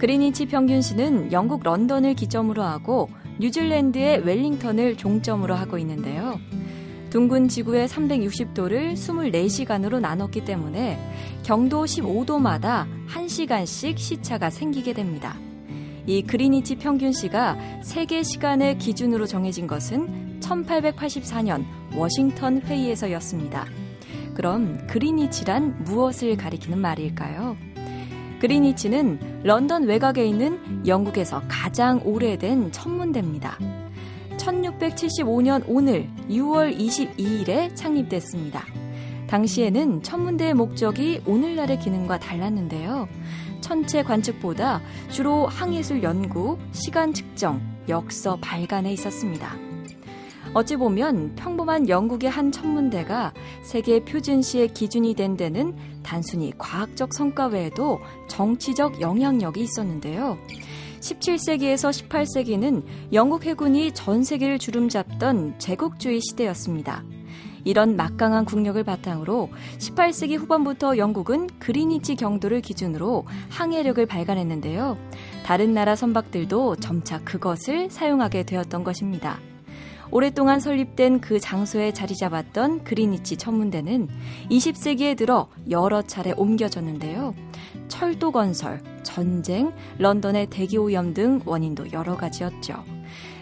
[0.00, 6.40] 그리니치 평균시는 영국 런던을 기점으로 하고 뉴질랜드의 웰링턴을 종점으로 하고 있는데요.
[7.12, 10.98] 둥근 지구의 360도를 24시간으로 나눴기 때문에
[11.42, 15.36] 경도 15도마다 1시간씩 시차가 생기게 됩니다.
[16.06, 23.66] 이 그리니치 평균시가 세계 시간의 기준으로 정해진 것은 1884년 워싱턴 회의에서였습니다.
[24.32, 27.58] 그럼 그리니치란 무엇을 가리키는 말일까요?
[28.40, 33.81] 그리니치는 런던 외곽에 있는 영국에서 가장 오래된 천문대입니다.
[34.42, 38.64] 1675년 오늘 6월 22일에 창립됐습니다.
[39.28, 43.08] 당시에는 천문대의 목적이 오늘날의 기능과 달랐는데요.
[43.60, 49.56] 천체 관측보다 주로 항해술 연구, 시간 측정, 역서 발간에 있었습니다.
[50.54, 58.00] 어찌 보면 평범한 영국의 한 천문대가 세계 표준시의 기준이 된 데는 단순히 과학적 성과 외에도
[58.28, 60.36] 정치적 영향력이 있었는데요.
[61.02, 67.04] 17세기에서 18세기는 영국 해군이 전 세계를 주름잡던 제국주의 시대였습니다.
[67.64, 74.96] 이런 막강한 국력을 바탕으로 18세기 후반부터 영국은 그리니치 경도를 기준으로 항해력을 발간했는데요.
[75.44, 79.38] 다른 나라 선박들도 점차 그것을 사용하게 되었던 것입니다.
[80.12, 84.08] 오랫동안 설립된 그 장소에 자리 잡았던 그리니치 천문대는
[84.50, 87.34] 20세기에 들어 여러 차례 옮겨졌는데요.
[87.92, 92.82] 철도 건설, 전쟁, 런던의 대기 오염 등 원인도 여러 가지였죠.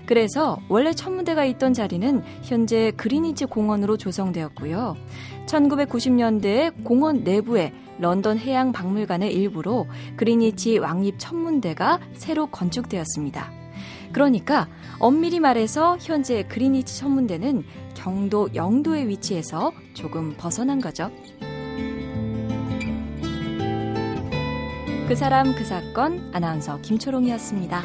[0.07, 4.97] 그래서 원래 천문대가 있던 자리는 현재 그리니치 공원으로 조성되었고요.
[5.47, 9.87] 1990년대에 공원 내부에 런던 해양 박물관의 일부로
[10.17, 13.53] 그리니치 왕립 천문대가 새로 건축되었습니다.
[14.11, 14.67] 그러니까
[14.99, 17.63] 엄밀히 말해서 현재 그리니치 천문대는
[17.95, 21.09] 경도 영도에 위치해서 조금 벗어난 거죠.
[25.11, 27.83] 그 사람 그 사건 아나운서 김초롱이었습니다.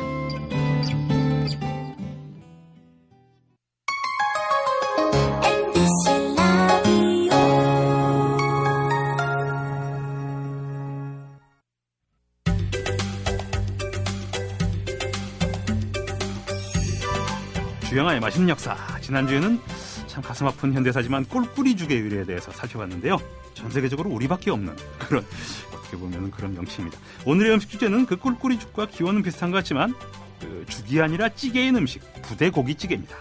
[17.89, 18.77] 주영아의 맛있는 역사.
[19.01, 19.59] 지난주에는
[20.05, 23.17] 참 가슴 아픈 현대사지만 꿀꿀이 죽의 유래에 대해서 살펴봤는데요.
[23.55, 25.25] 전 세계적으로 우리밖에 없는 그런
[25.85, 26.97] 어떻게 보면 그런 명칭입니다.
[27.25, 29.93] 오늘의 음식 주제는 그 꿀꿀이 죽과 기원은 비슷한 것 같지만
[30.39, 33.15] 그 죽이 아니라 찌개인 음식 부대고기찌개입니다.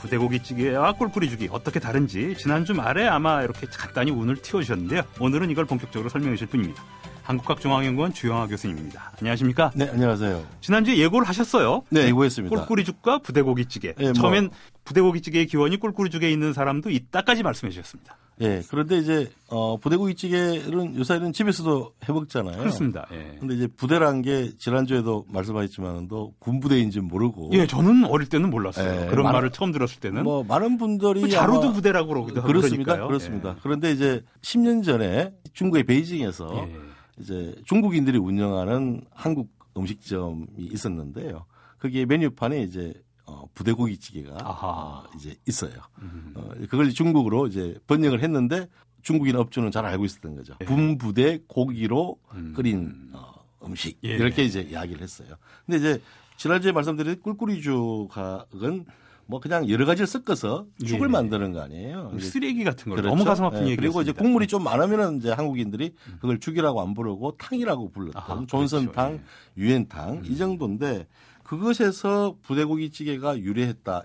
[0.00, 5.02] 부대고기찌개와 꿀꿀이 죽이 어떻게 다른지 지난주 말에 아마 이렇게 간단히 운을 틔워주셨는데요.
[5.20, 6.82] 오늘은 이걸 본격적으로 설명해 주실 분입니다.
[7.26, 9.12] 한국학중앙연구원 주영아 교수님입니다.
[9.18, 9.72] 안녕하십니까?
[9.74, 10.44] 네, 안녕하세요.
[10.60, 11.82] 지난주에 예고를 하셨어요.
[11.90, 12.54] 네, 예고했습니다.
[12.56, 13.94] 꿀꿀이죽과 부대고기찌개.
[13.98, 14.12] 예, 뭐.
[14.12, 14.50] 처음엔
[14.84, 18.16] 부대고기찌개의 기원이 꿀꿀이죽에 있는 사람도 있다까지 말씀해 주셨습니다.
[18.42, 22.58] 예, 그런데 이제 어, 부대고기찌개는 요새는 집에서도 해 먹잖아요.
[22.58, 23.06] 그렇습니다.
[23.12, 23.36] 예.
[23.40, 29.02] 근데 이제 부대란 게 지난주에도 말씀하셨지만도 군부대인지 모르고 예, 저는 어릴 때는 몰랐어요.
[29.02, 32.46] 예, 그런 많은- 말을 처음 들었을 때는 뭐 많은 분들이 그 자루도 부대라고 그러기도 하고
[32.46, 32.84] 그렇습니다.
[32.92, 33.08] 그러니까요.
[33.08, 33.56] 그렇습니다.
[33.62, 36.85] 그런데 이제 10년 전에 중국의 베이징에서 예.
[37.18, 37.22] 예.
[37.22, 41.46] 이제 중국인들이 운영하는 한국 음식점이 있었는데요.
[41.78, 42.94] 거기에 메뉴판에 이제
[43.26, 44.68] 어, 부대고기찌개가 아하.
[44.68, 45.72] 어, 이제 있어요.
[46.00, 46.32] 음.
[46.36, 48.68] 어, 그걸 중국으로 이제 번역을 했는데
[49.02, 50.54] 중국인 업주는 잘 알고 있었던 거죠.
[50.60, 50.64] 예.
[50.64, 52.52] 분부대 고기로 음.
[52.54, 54.10] 끓인 어, 음식 예.
[54.10, 55.34] 이렇게 이제 이야기를 했어요.
[55.64, 56.02] 근데 이제
[56.36, 58.84] 지난주에 말씀드린 꿀꿀이죽은
[59.26, 61.12] 뭐 그냥 여러 가지를 섞어서 죽을 예.
[61.12, 62.12] 만드는 거 아니에요.
[62.16, 63.08] 이제 쓰레기 같은 걸 그렇죠.
[63.08, 64.12] 너무 가슴 아픈 예, 얘기를 그리고 이제.
[64.12, 69.24] 국물이 좀 많으면은 이제 한국인들이 그걸 죽이라고 안 부르고 탕이라고 불렀던 아하, 존선탕, 그렇죠.
[69.58, 69.62] 예.
[69.62, 71.06] 유엔탕 이 정도인데
[71.42, 74.02] 그것에서 부대고기찌개가 유래했다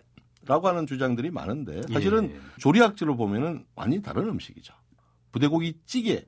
[0.48, 2.40] 라고 하는 주장들이 많은데 사실은 예.
[2.58, 4.74] 조리학적으로 보면은 완전히 다른 음식이죠.
[5.32, 6.26] 부대고기 찌개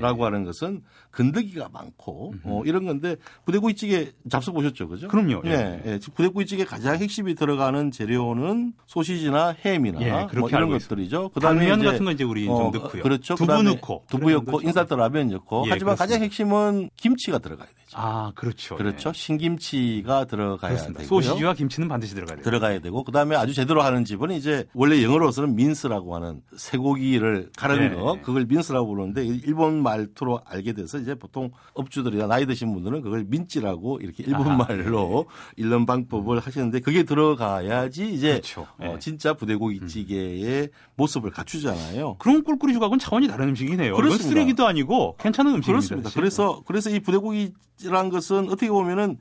[0.00, 0.24] 라고 예.
[0.24, 5.08] 하는 것은 건더기가 많고 어, 이런 건데 부대고기찌개 잡숴 보셨죠, 그죠?
[5.08, 5.42] 그럼요.
[5.46, 5.50] 예.
[5.50, 5.98] 예, 예.
[6.14, 11.30] 부대구이찌개 가장 핵심이 들어가는 재료는 소시지나 햄이나 예, 뭐 그렇게 이런 것들이죠.
[11.30, 13.02] 그다음에 당면 같은 건 이제 우리 어, 좀 넣고요.
[13.02, 13.36] 그렇죠.
[13.36, 16.24] 두부 넣고 두부 넣고 인스턴트 라면 넣고 예, 하지만 가장 그렇습니다.
[16.24, 17.96] 핵심은 김치가 들어가야 되죠.
[17.96, 18.76] 아, 그렇죠.
[18.76, 19.10] 그렇죠.
[19.10, 19.12] 예.
[19.14, 21.02] 신김치가 들어가야 그렇습니다.
[21.02, 21.22] 되고요.
[21.22, 22.44] 소시지와 김치는 반드시 들어가야 돼요.
[22.44, 27.94] 들어가야 되고 그다음에 아주 제대로 하는 집은 이제 원래 영어로서는 민스라고 하는 쇠고기를 가른 네.
[27.94, 29.24] 거 그걸 민스라고 부르는데
[29.54, 34.56] 일본 말투로 알게 돼서 이제 보통 업주들이나 나이 드신 분들은 그걸 민찌라고 이렇게 일본 아,
[34.56, 38.66] 말로 읽는 방법을 하시는데 그게 들어가야지 이제 그렇죠.
[38.78, 38.98] 어, 예.
[38.98, 42.16] 진짜 부대고기찌개의 모습을 갖추잖아요.
[42.18, 43.92] 그럼 꿀꿀이죽하고는 차원이 다른 음식이네요.
[43.92, 44.28] 이건 그렇습니다.
[44.28, 45.72] 쓰레기도 아니고 괜찮은 음식입니다.
[45.72, 46.08] 그렇습니다.
[46.08, 46.20] 사실.
[46.20, 49.18] 그래서 그래서 이 부대고기란 것은 어떻게 보면은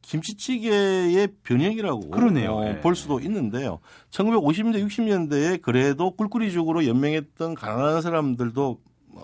[0.00, 2.54] 김치찌개의 변형이라고 그러네요.
[2.56, 2.80] 어, 예.
[2.80, 3.80] 볼 수도 있는데요.
[4.10, 8.78] 1950년대 60년대에 그래도 꿀꿀이죽으로 연명했던 가난한 사람들도 뭐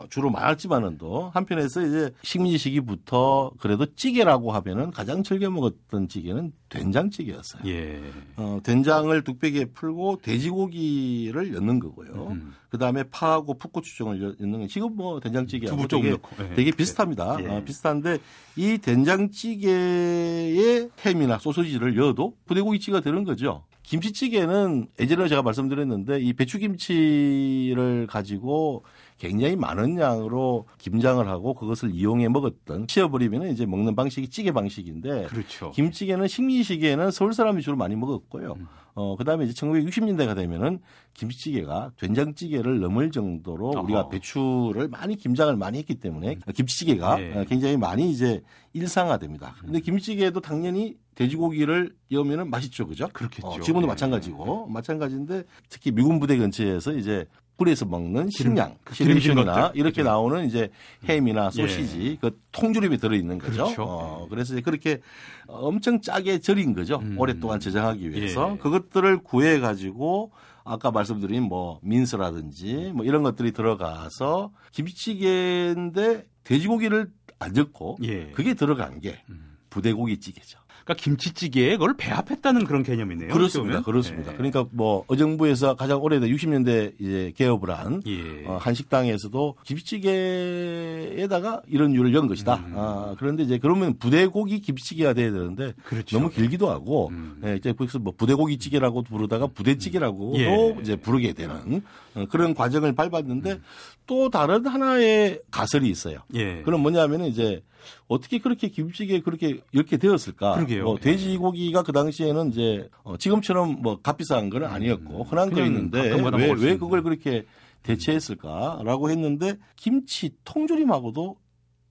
[0.08, 7.62] 주로 많았지만은도 한편에서 이제 식민지 시기부터 그래도 찌개라고 하면은 가장 즐겨 먹었던 찌개는 된장찌개였어요.
[7.66, 8.00] 예.
[8.36, 12.28] 어, 된장을 뚝배기에 풀고 돼지고기를 넣는 거고요.
[12.30, 12.54] 음.
[12.68, 14.66] 그 다음에 파하고 풋고추장을 여- 넣는 거.
[14.68, 16.36] 지금 뭐 된장찌개하고 두부 조금 되게, 넣고.
[16.50, 16.54] 예.
[16.54, 17.36] 되게 비슷합니다.
[17.42, 17.46] 예.
[17.48, 18.18] 어, 비슷한데
[18.56, 23.64] 이 된장찌개에 햄이나 소시지를 넣어도 부대고기찌개가 되는 거죠.
[23.82, 28.84] 김치찌개는 예전에 제가 말씀드렸는데 이 배추김치를 가지고
[29.20, 35.70] 굉장히 많은 양으로 김장을 하고 그것을 이용해 먹었던 치어버리면 이제 먹는 방식이 찌개 방식인데 그렇죠.
[35.72, 38.54] 김찌개는 식민 시기에는 서울 사람이 주로 많이 먹었고요.
[38.54, 38.66] 음.
[38.94, 40.80] 어, 그 다음에 이제 1960년대가 되면은
[41.12, 43.82] 김치찌개가 된장찌개를 넘을 정도로 어허.
[43.82, 47.32] 우리가 배추를 많이 김장을 많이 했기 때문에 김치찌개가 예.
[47.34, 48.40] 어, 굉장히 많이 이제
[48.72, 49.54] 일상화됩니다.
[49.60, 52.86] 근데 김치찌개도 당연히 돼지고기를 넣으면은 맛있죠.
[52.86, 53.06] 그죠?
[53.12, 53.46] 그렇겠죠.
[53.46, 53.88] 어, 지금도 예.
[53.88, 57.26] 마찬가지고 마찬가지인데 특히 미군 부대 근처에서 이제
[57.60, 59.78] 굴에서 먹는 식량, 그 것들.
[59.78, 60.04] 이렇게 그죠.
[60.04, 60.70] 나오는 이제
[61.06, 61.50] 햄이나 예.
[61.50, 63.64] 소시지 그 통조림이 들어 있는 거죠.
[63.64, 63.82] 그렇죠.
[63.82, 65.00] 어, 그래서 이제 그렇게
[65.46, 67.00] 엄청 짜게 절인 거죠.
[67.02, 67.16] 음.
[67.18, 68.58] 오랫동안 저장하기 위해서 예.
[68.58, 70.32] 그것들을 구해 가지고
[70.64, 78.30] 아까 말씀드린 뭐 민스라든지 뭐 이런 것들이 들어가서 김치찌개인데 돼지고기를 안 넣고 예.
[78.30, 79.58] 그게 들어간 게 음.
[79.68, 80.59] 부대고기찌개죠.
[80.90, 83.32] 그러니까 김치찌개에 그걸 배합했다는 그런 개념이네요.
[83.32, 83.82] 그렇습니다.
[83.82, 84.32] 그렇습니다.
[84.32, 84.36] 예.
[84.36, 88.44] 그러니까 뭐 어정부에서 가장 오래된 60년대 이제 개업을 한 예.
[88.46, 92.56] 어, 한 식당에서도 김치찌개에다가 이런 류를 연 것이다.
[92.56, 92.74] 음.
[92.76, 96.18] 아, 그런데 이제 그러면 부대고기 김치찌개가 돼야 되는데 그렇죠.
[96.18, 97.40] 너무 길기도 하고 음.
[97.44, 100.76] 예, 이제 그래서 뭐 부대고기 찌개라고 부르다가 부대찌개라고도 예.
[100.80, 101.82] 이제 부르게 되는
[102.14, 103.60] 어, 그런 과정을 밟았는데
[104.06, 106.18] 또 다른 하나의 가설이 있어요.
[106.34, 106.62] 예.
[106.62, 107.62] 그럼 뭐냐면은 이제
[108.08, 110.56] 어떻게 그렇게 김치찌개 그렇게 이렇게 되었을까?
[110.56, 110.79] 그러게요.
[110.84, 115.54] 뭐 돼지고기가 그 당시에는 이제 어, 지금처럼 뭐 값비싼 건 아니었고 흔한 음.
[115.54, 116.76] 그냥 거였는데 왜, 왜.
[116.76, 117.46] 그걸 그렇게
[117.82, 121.36] 대체했을까라고 했는데 김치 통조림하고도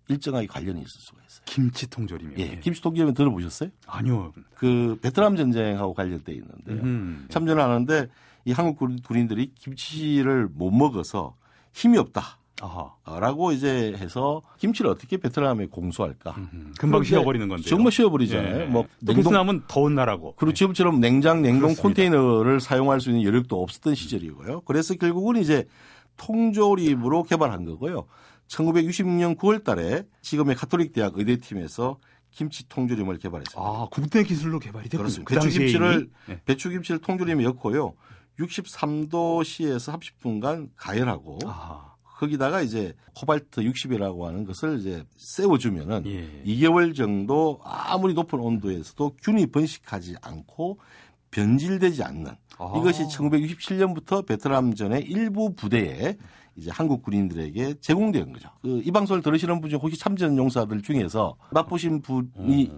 [0.09, 1.43] 일정하게 관련이 있을 수가 있어요.
[1.45, 2.37] 김치 통조림이요.
[2.39, 3.69] 예, 김치 통조림 들어보셨어요?
[3.85, 4.33] 아니요.
[4.55, 6.83] 그 베트남 전쟁하고 관련돼 있는데요.
[6.83, 7.25] 음.
[7.29, 8.07] 참전을 하는데
[8.45, 11.35] 이 한국 군- 군인들이 김치를 못 먹어서
[11.73, 12.38] 힘이 없다.
[12.61, 12.93] 아하.
[13.19, 16.31] 라고 이제 해서 김치를 어떻게 베트남에 공수할까?
[16.37, 17.67] 음, 금방 그런데 식어버리는 건데요.
[17.67, 18.61] 정말 쉬어버리잖아요.
[18.61, 18.65] 예.
[18.65, 20.35] 뭐또 냉동 베트남은 더운 나라고.
[20.35, 21.81] 그리고 지금처럼 냉장 냉동 그렇습니다.
[21.83, 24.61] 컨테이너를 사용할 수 있는 여력도 없었던 시절이고요.
[24.61, 25.67] 그래서 결국은 이제
[26.17, 28.05] 통조림으로 개발한 거고요.
[28.47, 31.97] 1966년 9월 달에 지금의 카톨릭 대학 의대팀에서
[32.31, 33.61] 김치 통조림을 개발했습니다.
[33.61, 35.23] 아, 국내 기술로 개발이 됐군요.
[35.23, 36.09] 그 배추김치를?
[36.29, 36.41] 예.
[36.45, 37.93] 배추김치를 통조림에 넣고요.
[38.39, 41.88] 63도씨에서 30분간 가열하고 아하.
[42.19, 46.43] 거기다가 이제 코발트 60이라고 하는 것을 이제 세워주면은 예.
[46.45, 50.79] 2개월 정도 아무리 높은 온도에서도 균이 번식하지 않고
[51.31, 52.73] 변질되지 않는 아.
[52.77, 56.17] 이것이 1967년부터 베트남전의 일부 부대에
[56.57, 58.49] 이제 한국 군인들에게 제공된 거죠.
[58.61, 62.69] 그 이 방송을 들으시는 분 중 혹시 참전 용사들 중에서 맛보신 분이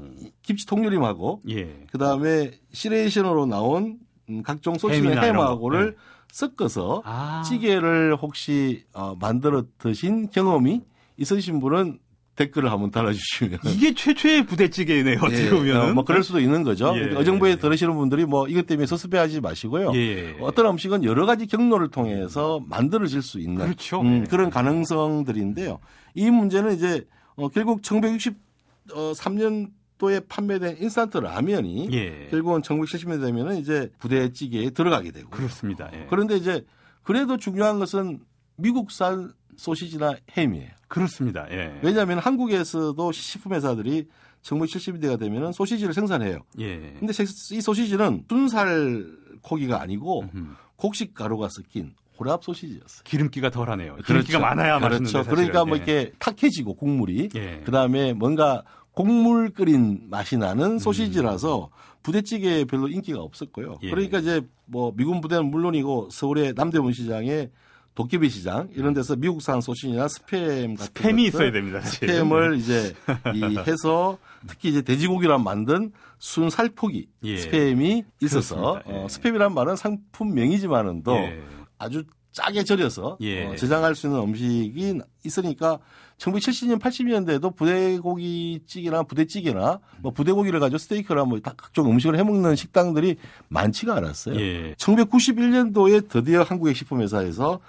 [0.43, 1.85] 김치 통조림하고 예.
[1.91, 3.97] 그 다음에 시레이션으로 나온
[4.29, 5.25] 음, 각종 거.
[5.25, 5.97] 햄하고를 네.
[6.31, 7.43] 섞어서 아.
[7.45, 10.81] 찌개를 혹시 어, 만들어 드신 경험이
[11.17, 11.99] 있으신 분은
[12.35, 13.59] 댓글을 한번 달아주시면.
[13.67, 15.17] 이게 최초의 부대찌개네요.
[15.21, 15.77] 어떻게 예, 보면.
[15.77, 16.93] 어, 뭐 그럴 수도 있는 거죠.
[16.95, 17.13] 예.
[17.15, 19.91] 어정부에 들으시는 분들이 뭐 이것 때문에 섭섭해하지 마시고요.
[19.95, 20.37] 예.
[20.39, 24.01] 어떤 음식은 여러 가지 경로를 통해서 만들어질 수 있는 그렇죠.
[24.01, 24.29] 음, 예.
[24.29, 25.79] 그런 가능성들인데요.
[26.15, 29.69] 이 문제는 이제 어, 결국 1963년
[30.01, 32.27] 도에 판매된 인스턴트 라면이 예.
[32.31, 35.29] 결국은 1970년 되면은 이제 부대찌개에 들어가게 되고.
[35.29, 35.91] 그렇습니다.
[35.93, 36.07] 예.
[36.09, 36.65] 그런데 이제
[37.03, 38.19] 그래도 중요한 것은
[38.55, 40.69] 미국산 소시지나 햄이에요.
[40.87, 41.45] 그렇습니다.
[41.51, 41.79] 예.
[41.83, 44.07] 왜냐하면 한국에서도 식품 회사들이
[44.41, 46.39] 1970년대가 되면은 소시지를 생산해요.
[46.59, 46.95] 예.
[46.99, 47.13] 근데
[47.51, 49.05] 이 소시지는 순살
[49.43, 50.55] 고기가 아니고 음.
[50.77, 53.03] 곡식 가루가 섞인 호랍 소시지였어요.
[53.03, 53.97] 기름기가 덜하네요.
[53.97, 55.19] 기름기가 많아야 그렇죠.
[55.19, 55.29] 맛있는데.
[55.29, 55.77] 그러니까 뭐.
[55.77, 55.77] 예.
[55.77, 57.61] 이렇게 탁해지고 국물이 예.
[57.65, 61.69] 그다음에 뭔가 곡물 끓인 맛이 나는 소시지라서
[62.03, 63.73] 부대찌개에 별로 인기가 없었고요.
[63.73, 63.77] 음.
[63.83, 63.89] 예.
[63.89, 67.49] 그러니까 이제 뭐 미군 부대는 물론이고 서울의 남대문 시장에
[67.93, 71.15] 도깨비 시장 이런 데서 미국산 소시지나 스팸 같은 음.
[71.15, 71.79] 것들, 있어야 됩니다.
[71.81, 72.95] 스팸을 이제
[73.35, 77.35] 이 해서 특히 이제 돼지고기랑 만든 순 살포기 예.
[77.35, 78.83] 스팸이 있어서 그렇습니다.
[78.89, 79.03] 예.
[79.03, 81.41] 어, 스팸이란 말은 상품명이지만은도 예.
[81.77, 83.47] 아주 짜게 절여서 예.
[83.47, 85.79] 어, 저장할 수 있는 음식이 있으니까
[86.21, 94.39] 1970년 80년대에도 부대고기찌개나 부대찌개나 뭐 부대고기를 가지고 스테이크나 뭐다 각종 음식을 해먹는 식당들이 많지가 않았어요.
[94.39, 94.75] 예.
[94.75, 97.59] 1991년도에 드디어 한국의 식품회사에서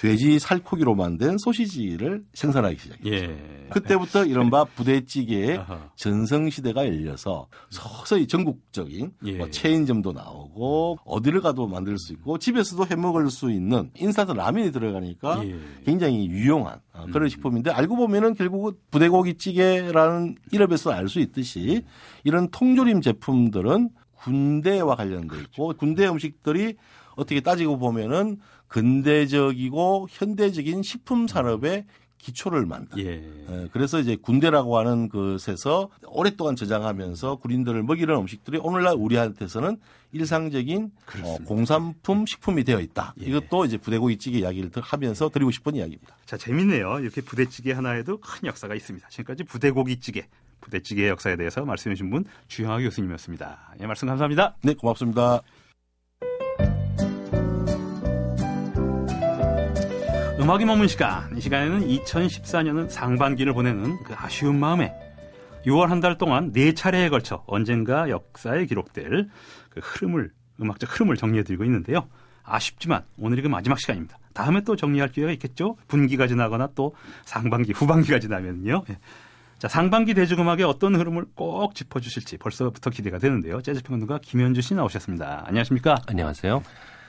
[0.00, 3.10] 돼지 살코기로 만든 소시지를 생산하기 시작했죠.
[3.10, 3.66] 예.
[3.68, 5.62] 그때부터 이른바 부대찌개의.
[5.94, 9.32] 전성시대가 열려서 서서히 전국적인 예.
[9.36, 14.72] 뭐 체인점도 나오고 어디를 가도 만들 수 있고 집에서도 해 먹을 수 있는 인스턴트 라면이
[14.72, 15.58] 들어가니까 예.
[15.84, 17.28] 굉장히 유용한 어, 그런 음.
[17.28, 21.84] 식품인데 알고 보면은 결국은 부대고기찌개라는 이름에서 알 수 있듯이
[22.24, 26.76] 이런 통조림 제품들은 군대와 관련돼 있고 군대 음식들이
[27.16, 28.38] 어떻게 따지고 보면은
[28.70, 31.84] 근대적이고 현대적인 식품 산업의
[32.18, 33.12] 기초를 만든 예.
[33.48, 39.78] 예, 그래서 이제 군대라고 하는 것에서 오랫동안 저장하면서 군인들을 먹이는 음식들이 오늘날 우리한테서는
[40.12, 40.90] 일상적인
[41.24, 41.36] 어.
[41.46, 43.14] 공산품 식품이 되어 있다.
[43.22, 43.26] 예.
[43.26, 46.14] 이것도 이제 부대고기찌개 이야기를 들- 하면서 드리고 싶은 이야기입니다.
[46.26, 46.98] 자, 재밌네요.
[47.00, 49.08] 이렇게 부대찌개 하나에도 큰 역사가 있습니다.
[49.08, 50.26] 지금까지 부대고기찌개,
[50.60, 53.76] 부대찌개의 역사에 대해서 말씀해 주신 분 주영하 교수님이었습니다.
[53.80, 54.56] 예, 말씀 감사합니다.
[54.62, 55.40] 네, 고맙습니다.
[60.50, 61.36] 음악이 머문 시간.
[61.36, 64.92] 이 시간에는 2014년은 상반기를 보내는 그 아쉬운 마음에
[65.64, 69.28] 6월 한 달 동안 네 차례에 걸쳐 언젠가 역사에 기록될
[69.68, 72.08] 그 흐름을, 음악적 흐름을 정리해 드리고 있는데요.
[72.42, 74.18] 아쉽지만 오늘이 그 마지막 시간입니다.
[74.34, 75.76] 다음에 또 정리할 기회가 있겠죠.
[75.86, 78.82] 분기가 지나거나 또 상반기, 후반기가 지나면요.
[78.90, 78.98] 예.
[79.60, 83.62] 자, 상반기 대중음악의 어떤 흐름을 꼭 짚어주실지 벌써부터 기대가 되는데요.
[83.62, 85.44] 재즈평론가 김현주 씨 나오셨습니다.
[85.46, 85.94] 안녕하십니까?
[86.08, 86.60] 안녕하세요.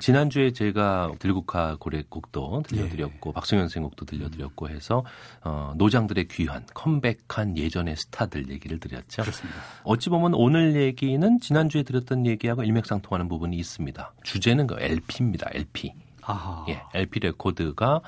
[0.02, 3.34] 지난주에 제가 들국화 고래곡도 들려드렸고 예.
[3.34, 5.06] 박승현 선생곡도 들려드렸고 해서
[5.44, 9.22] 어, 노장들의 귀환 컴백한 예전의 스타들 얘기를 드렸죠.
[9.22, 9.60] 그렇습니다.
[9.84, 14.14] 어찌 보면 오늘 얘기는 지난주에 드렸던 얘기하고 일맥상통하는 부분이 있습니다.
[14.24, 15.50] 주제는 그 LP입니다.
[15.54, 15.94] LP.
[16.24, 16.66] 아하.
[16.70, 18.02] 예, LP 레코드가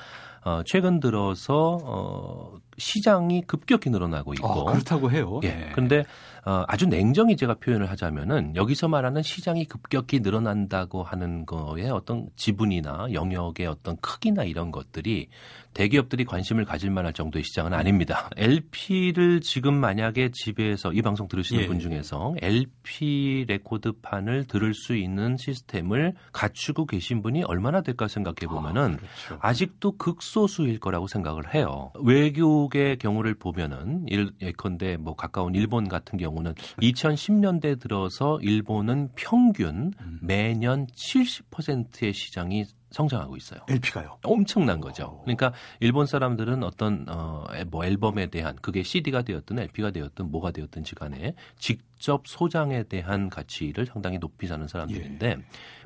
[0.45, 5.39] 어, 최근 들어서 어, 시장이 급격히 늘어나고 있고 어, 그렇다고 해요.
[5.43, 5.49] 예.
[5.49, 5.69] 네.
[5.73, 6.03] 그런데
[6.45, 13.07] 어, 아주 냉정히 제가 표현을 하자면은 여기서 말하는 시장이 급격히 늘어난다고 하는 거에 어떤 지분이나
[13.13, 15.29] 영역의 어떤 크기나 이런 것들이
[15.73, 18.29] 대기업들이 관심을 가질 만할 정도의 시장은 아닙니다.
[18.37, 21.67] LP를 지금 만약에 집에서 이 방송 들으시는 예.
[21.67, 28.81] 분 중에서 LP 레코드판을 들을 수 있는 시스템을 갖추고 계신 분이 얼마나 될까 생각해 보면은
[28.81, 29.39] 아, 그렇죠.
[29.39, 31.91] 아직도 극소수일 거라고 생각을 해요.
[32.03, 32.31] 외
[32.63, 40.19] 국의 경우를 보면은 일, 예컨대 뭐 가까운 일본 같은 경우는 2010년대 들어서 일본은 평균 음.
[40.21, 43.59] 매년 70%의 시장이 성장하고 있어요.
[43.67, 44.19] LP가요?
[44.23, 45.19] 엄청난 거죠.
[45.23, 50.95] 그러니까 일본 사람들은 어떤 어, 뭐 앨범에 대한 그게 CD가 되었든 LP가 되었든 뭐가 되었든지
[50.95, 55.37] 간에 직접 소장에 대한 가치를 상당히 높이 사는 사람들인데 예.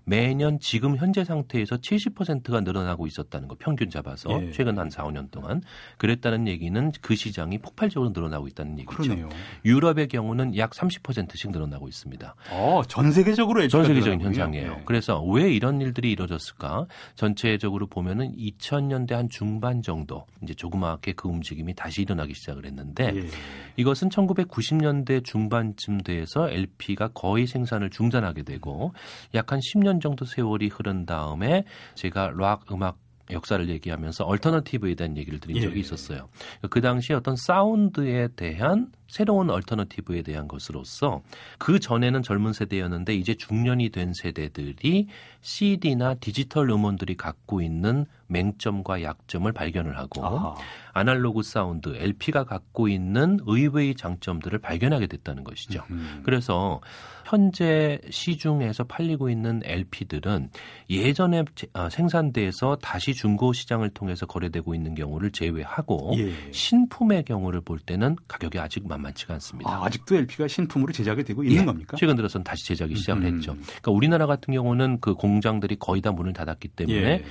[0.08, 4.52] 매년 지금 현재 상태에서 70%가 늘어나고 있었다는 거 평균 잡아서 예.
[4.52, 5.62] 최근 한 4, 5년 동안
[5.98, 8.96] 그랬다는 얘기는 그 시장이 폭발적으로 늘어나고 있다는 얘기죠.
[8.98, 9.30] 그러네요.
[9.66, 12.36] 유럽의 경우는 약 30%씩 늘어나고 있습니다.
[12.52, 14.78] 어, 전 세계적으로 전 세계적인 현상이에요.
[14.80, 14.84] 예.
[14.86, 16.88] 그래서 왜 이런 일들이 이루어졌을까?
[17.16, 23.28] 전체적으로 보면은 2000년대 한 중반 정도 이제 조그맣게 그 움직임이 다시 일어나기 시작을 했는데 예.
[23.76, 28.94] 이것은 1990년대 중반쯤 돼서 LP가 거의 생산을 중단하게 되고
[29.36, 31.64] 약 한 10년 정도 세월이 흐른 다음에
[31.96, 32.98] 제가 락 음악
[33.32, 35.80] 역사를 얘기하면서 alternative에 대한 얘기를 드린 적이 예.
[35.80, 36.30] 있었어요.
[36.70, 41.22] 그 당시에 어떤 사운드에 대한 새로운 alternative에 대한 것으로서
[41.58, 45.08] 그 전에는 젊은 세대였는데 이제 중년이 된 세대들이
[45.42, 50.56] CD나 디지털 음원들이 갖고 있는 맹점과 약점을 발견을 하고 아하.
[50.94, 55.84] 아날로그 사운드, LP가 갖고 있는 의외의 장점들을 발견하게 됐다는 것이죠.
[55.92, 56.22] 음.
[56.24, 56.82] 그래서
[57.26, 60.50] 현재 시중에서 팔리고 있는 LP들은
[60.90, 61.44] 예전에
[61.74, 66.52] 아, 생산돼서 다시 중고 시장을 통해서 거래되고 있는 경우를 제외하고 예.
[66.52, 69.70] 신품의 경우를 볼 때는 가격이 아직 만만치가 않습니다.
[69.72, 71.66] 아, 직도 LP가 신품으로 제작이 되고 있는 예.
[71.66, 71.98] 겁니까?
[71.98, 73.36] 최근 들어서는 다시 제작이 시작을 음.
[73.36, 73.56] 했죠.
[73.56, 77.24] 그러니까 우리나라 같은 경우는 그 공장들이 거의 다 문을 닫았기 때문에 예.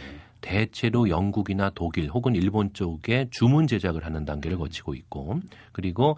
[0.43, 5.41] 대체로 영국이나 독일 혹은 일본 쪽에 주문 제작을 하는 단계를 거치고 있고
[5.73, 6.17] 그리고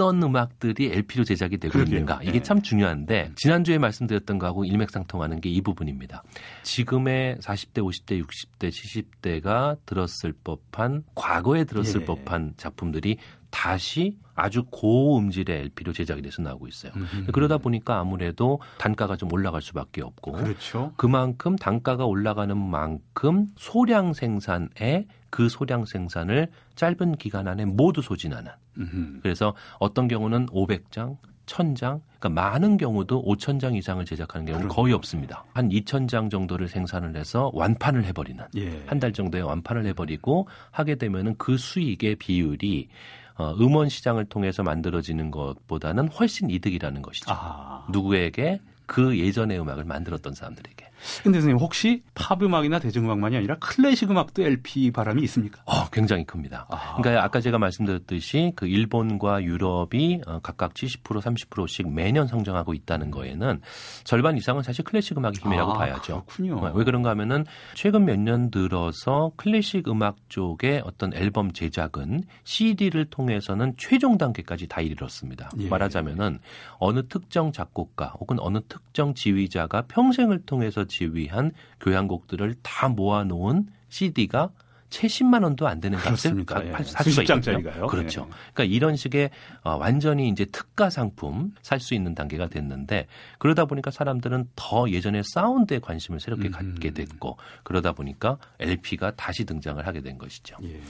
[0.00, 1.98] 어떤 음악들이 LP로 제작이 되고 그러게요.
[1.98, 2.42] 있는가 이게 네.
[2.42, 6.22] 참 중요한데 지난주에 말씀드렸던 거하고 일맥상통하는 게 이 부분입니다.
[6.62, 12.04] 지금의 40대, 50대, 60대, 70대가 들었을 법한 과거에 들었을 예.
[12.04, 13.18] 법한 작품들이
[13.50, 16.92] 다시 아주 고음질의 LP로 제작이 돼서 나오고 있어요.
[16.96, 17.32] 음흠.
[17.32, 20.92] 그러다 보니까 아무래도 단가가 좀 올라갈 수밖에 없고 그렇죠.
[20.96, 28.50] 그만큼 단가가 올라가는 만큼 소량 생산에 그 소량 생산을 짧은 기간 안에 모두 소진하는.
[28.78, 29.20] 음흠.
[29.22, 34.68] 그래서 어떤 경우는 500장, 1000장, 그러니까 많은 경우도 5000장 이상을 제작하는 경우는.
[34.68, 35.44] 거의 없습니다.
[35.52, 38.82] 한 2000장 정도를 생산을 해서 완판을 해버리는 예.
[38.86, 43.19] 한달 정도에 완판을 해버리고 하게 되면은 그 수익의 비율이 어,
[43.60, 47.30] 음원 시장을 통해서 만들어지는 것보다는 훨씬 이득이라는 것이죠.
[47.30, 47.86] 아하.
[47.90, 50.89] 누구에게 그 예전의 음악을 만들었던 사람들에게.
[51.22, 55.62] 근데 선생님 혹시 팝 음악이나 대중음악만이 아니라 클래식 음악도 LP 바람이 있습니까?
[55.66, 56.66] 어, 굉장히 큽니다.
[56.70, 56.96] 아.
[56.96, 63.60] 그러니까 아까 제가 말씀드렸듯이 그 일본과 유럽이 어, 각각 70% 30%씩 매년 성장하고 있다는 거에는
[64.04, 66.24] 절반 이상은 사실 클래식 음악의 힘이라고 아, 봐야죠.
[66.26, 66.60] 그렇군요.
[66.74, 73.74] 왜 그런가 하면은 최근 몇 년 들어서 클래식 음악 쪽의 어떤 앨범 제작은 CD를 통해서는
[73.78, 75.48] 최종 단계까지 다 이르렀습니다.
[75.58, 75.68] 예.
[75.68, 76.38] 말하자면은
[76.78, 84.50] 어느 특정 작곡가 혹은 어느 특정 지휘자가 평생을 통해서 지휘한 교향곡들을 다 모아놓은 CD가
[84.90, 86.82] 채 10만 원도 안 되는 값을 예.
[86.82, 87.86] 살 수가 있잖아요.
[87.86, 88.26] 그렇죠.
[88.28, 88.34] 예.
[88.52, 89.30] 그러니까 이런 식의
[89.62, 93.06] 어, 완전히 이제 특가 상품 살 수 있는 단계가 됐는데
[93.38, 96.50] 그러다 보니까 사람들은 더 예전에 사운드에 관심을 새롭게 음.
[96.50, 100.56] 갖게 됐고 그러다 보니까 LP가 다시 등장을 하게 된 것이죠.
[100.64, 100.80] 예.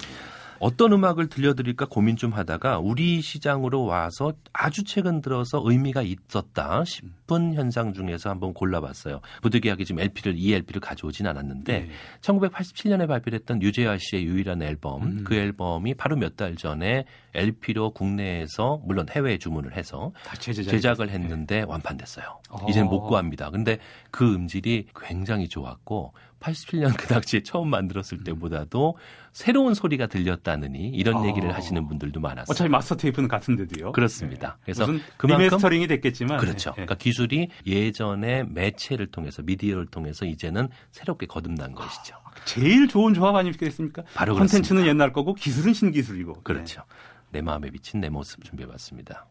[0.60, 7.54] 어떤 음악을 들려드릴까 고민 좀 하다가 우리 시장으로 와서 아주 최근 들어서 의미가 있었다 싶은
[7.54, 9.20] 현상 중에서 한번 골라봤어요.
[9.42, 11.88] 부득이하게 지금 LP를 이 LP를 가져오진 않았는데 네.
[12.20, 15.24] 1987년에 발표했던 유재하 씨의 유일한 앨범 음.
[15.24, 17.04] 그 앨범이 바로 몇 달 전에
[17.34, 21.62] LP로 국내에서 물론 해외 주문을 해서 제작을 했는데 네.
[21.66, 22.38] 완판됐어요.
[22.50, 22.66] 어.
[22.68, 23.50] 이제는 못 구합니다.
[23.50, 23.78] 근데
[24.10, 28.96] 그 음질이 굉장히 좋았고 87년 그 당시에 처음 만들었을 때보다도
[29.32, 31.26] 새로운 소리가 들렸다느니 이런 아.
[31.26, 32.46] 얘기를 하시는 분들도 많았어요.
[32.48, 33.92] 어차피 마스터 테이프는 같은데도요.
[33.92, 34.58] 그렇습니다.
[34.62, 36.70] 그래서 무슨 그만큼 리메스터링이 됐겠지만 그렇죠.
[36.70, 36.74] 예.
[36.74, 42.16] 그러니까 기술이 예전의 매체를 통해서 미디어를 통해서 이제는 새롭게 거듭난 것이죠.
[42.44, 44.02] 제일 좋은 조합 아니겠습니까?
[44.14, 46.42] 바로 콘텐츠는 옛날 거고 기술은 신기술이고.
[46.42, 46.82] 그렇죠.
[47.30, 49.26] 내 마음에 비친 내 모습 준비해봤습니다.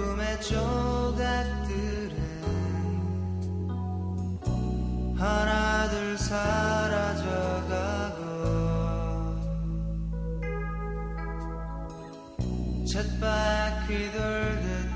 [0.00, 2.16] 꿈의 조각들은
[5.18, 6.40] 하나둘 사라져가고
[12.90, 14.90] 쳇바퀴 돌듯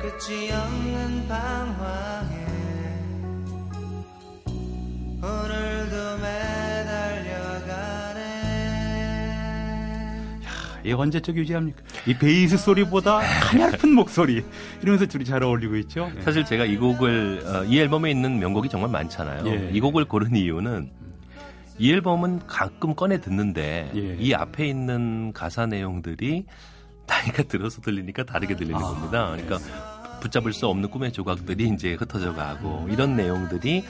[0.00, 2.46] 끝이 없는 방황에
[5.20, 5.75] 오늘
[10.86, 11.82] 도 매달려가네 이 언제적 유지합니까?
[12.06, 14.44] 이 베이스 소리보다 가냘픈 목소리
[14.82, 16.10] 이러면서 둘이 잘 어울리고 있죠.
[16.16, 16.22] 예.
[16.22, 19.46] 사실 제가 이 곡을 어, 이 앨범에 있는 명곡이 정말 많잖아요.
[19.46, 19.70] 예.
[19.72, 20.90] 이 곡을 고른 이유는
[21.78, 24.16] 이 앨범은 가끔 꺼내 듣는데 예.
[24.18, 26.46] 이 앞에 있는 가사 내용들이
[27.06, 29.30] 나이가 들어서 들리니까 다르게 들리는 아, 겁니다.
[29.30, 29.58] 그러니까
[30.26, 33.84] 붙잡을 수 없는 꿈의 조각들이 이제 흩어져 가고 이런 내용들이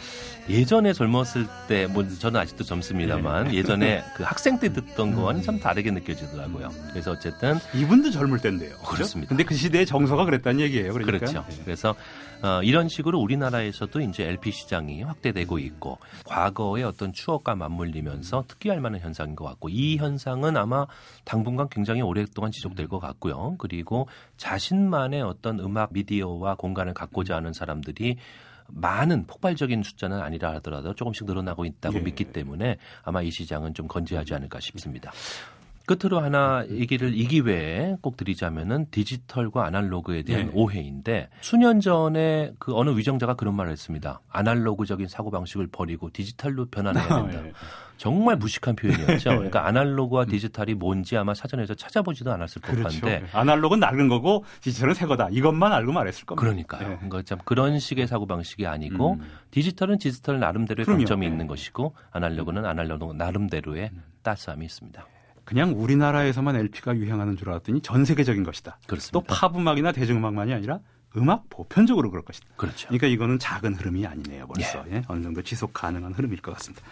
[0.49, 5.91] 예전에 젊었을 때, 뭐 저는 아직도 젊습니다만 예전에 그 학생 때 듣던 거와는 참 다르게
[5.91, 6.71] 느껴지더라고요.
[6.91, 8.77] 그래서 어쨌든 이분도 젊을 때인데요.
[8.77, 8.91] 그죠?
[8.91, 9.29] 그렇습니다.
[9.31, 10.93] 근데 그 시대의 정서가 그랬다는 얘기예요.
[10.93, 11.19] 그러니까.
[11.19, 11.45] 그렇죠.
[11.51, 11.63] 예.
[11.65, 11.95] 그래서
[12.43, 19.01] 어, 이런 식으로 우리나라에서도 이제 LP 시장이 확대되고 있고 과거의 어떤 추억과 맞물리면서 특기할 만한
[19.01, 20.87] 현상인 것 같고 이 현상은 아마
[21.25, 23.57] 당분간 굉장히 오랫동안 지속될 것 같고요.
[23.59, 28.17] 그리고 자신만의 어떤 음악 미디어와 공간을 갖고자 하는 사람들이
[28.69, 32.01] 많은 폭발적인 숫자는 아니라 하더라도 조금씩 늘어나고 있다고 예.
[32.01, 35.13] 믿기 때문에 아마 이 시장은 좀 건재하지 않을까 싶습니다.
[35.87, 40.53] 끝으로 하나 얘기를 이 기회에 꼭 드리자면은 디지털과 아날로그에 대한 네.
[40.53, 44.21] 오해인데 수년 전에 그 어느 위정자가 그런 말을 했습니다.
[44.29, 47.47] 아날로그적인 사고 방식을 버리고 디지털로 변환해야 된다.
[47.47, 47.53] 예.
[47.97, 49.31] 정말 무식한 표현이었죠.
[49.31, 53.01] 그러니까 아날로그와 디지털이 뭔지 아마 사전에서 찾아보지도 않았을 그렇죠.
[53.01, 55.29] 법한데 아날로그는 낡은 거고 디지털은 새 거다.
[55.31, 56.41] 이것만 알고 말했을 겁니다.
[56.41, 56.83] 그러니까요.
[56.83, 56.97] 예.
[56.97, 59.21] 그러니까 참 그런 식의 사고 방식이 아니고 음.
[59.51, 60.99] 디지털은 디지털 나름대로의 그럼요.
[61.01, 61.33] 강점이 네.
[61.33, 65.07] 있는 것이고 아날로그는 아날로그 나름대로의 따스함이 있습니다.
[65.47, 68.79] 그냥 우리나라에서만 LP가 유행하는 줄 알았더니 전 세계적인 것이다.
[68.87, 69.13] 그렇습니다.
[69.13, 70.81] 또 팝음악이나 대중음악만이 아니라
[71.17, 72.47] 음악 보편적으로 그럴 것이다.
[72.57, 72.89] 그렇죠.
[72.89, 74.85] 그러니까 이거는 작은 흐름이 아니네요, 벌써.
[74.91, 76.85] 예, 어느 정도 지속 가능한 흐름일 것 같습니다.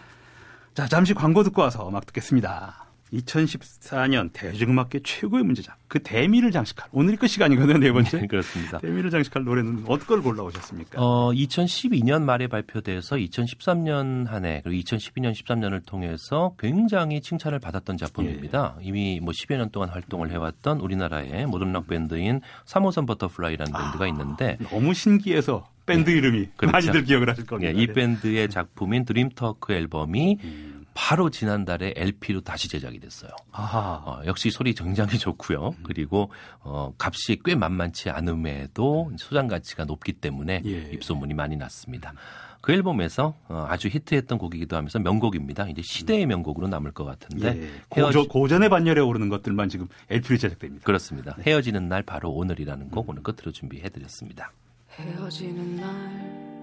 [0.73, 2.84] 자, 잠시 광고 듣고 와서 음악 듣겠습니다.
[3.15, 8.27] 2014년 대중음악계 최고의 문제작, 그 대미를 장식할, 오늘이 끝 시간이거든요, 네 번째.
[8.29, 8.79] 그렇습니다.
[8.79, 11.01] 대미를 장식할 노래는 어떤 걸 골라오셨습니까?
[11.01, 18.77] 어, 2012년 말에 발표돼서 2013년 한 해, 그리고 2012년, 13년을 통해서 굉장히 칭찬을 받았던 작품입니다.
[18.81, 18.85] 예.
[18.85, 24.59] 이미 뭐 10여 년 동안 활동을 해왔던 우리나라의 modern rock 밴드인 3호선 버터플라이라는 밴드가 있는데,
[24.71, 26.73] 너무 신기해서 밴드 이름이 그렇죠.
[26.73, 27.71] 많이들 기억을 하실 겁니다.
[27.71, 30.74] 예, 이 밴드의 작품인 드림터크 앨범이 음.
[30.95, 33.31] 바로 지난달에 LP로 다시 제작이 됐어요.
[33.51, 34.03] 아하.
[34.07, 35.71] 어, 역시 소리 굉장히 좋고요.
[35.77, 35.83] 음.
[35.83, 36.31] 그리고
[36.61, 40.71] 어, 값이 꽤 만만치 않음에도 소장 가치가 높기 때문에 예.
[40.93, 42.13] 입소문이 많이 났습니다.
[42.61, 45.69] 그 앨범에서 어, 아주 히트했던 곡이기도 하면서 명곡입니다.
[45.69, 47.71] 이제 시대의 명곡으로 남을 것 같은데 예.
[47.91, 50.85] 헤어지- 고전, 고전 의 반열에 오르는 것들만 지금 LP로 제작됩니다.
[50.87, 51.35] 그렇습니다.
[51.37, 51.43] 네.
[51.51, 52.91] 헤어지는 날 바로 오늘이라는 음.
[52.91, 54.53] 곡 오늘 끝으로 준비해드렸습니다.
[54.93, 56.55] 헤어지는 날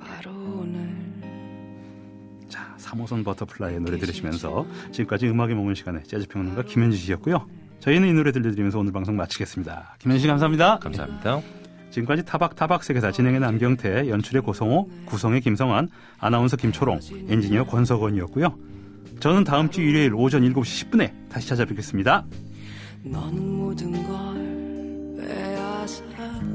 [0.00, 1.13] 바로 오늘
[2.54, 7.48] 자, 3호선 버터플라이의 노래 들으시면서 지금까지 음악의 먹는 시간에 재즈평론가 김현준 씨였고요.
[7.80, 9.96] 저희는 이 노래 들려드리면서 오늘 방송 마치겠습니다.
[9.98, 10.78] 김현준 씨 감사합니다.
[10.78, 11.40] 감사합니다.
[11.90, 15.88] 지금까지 타박타박 세계사 진행의 남경태, 연출의 고성호, 구성의 김성환,
[16.20, 18.56] 아나운서 김초롱, 엔지니어 권석원이었고요.
[19.18, 22.24] 저는 다음 주 일요일 오전 7시 10분에 다시 찾아뵙겠습니다.
[23.02, 26.54] 너는 모든 걸 빼앗아가네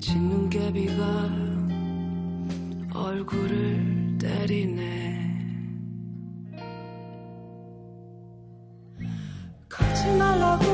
[0.00, 1.49] 진눈깨비가
[3.00, 4.90] 얼굴을 때리네.
[9.68, 10.64] 가지 말라고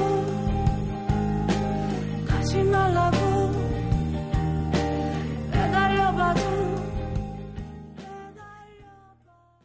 [2.26, 3.25] 가지 말라고.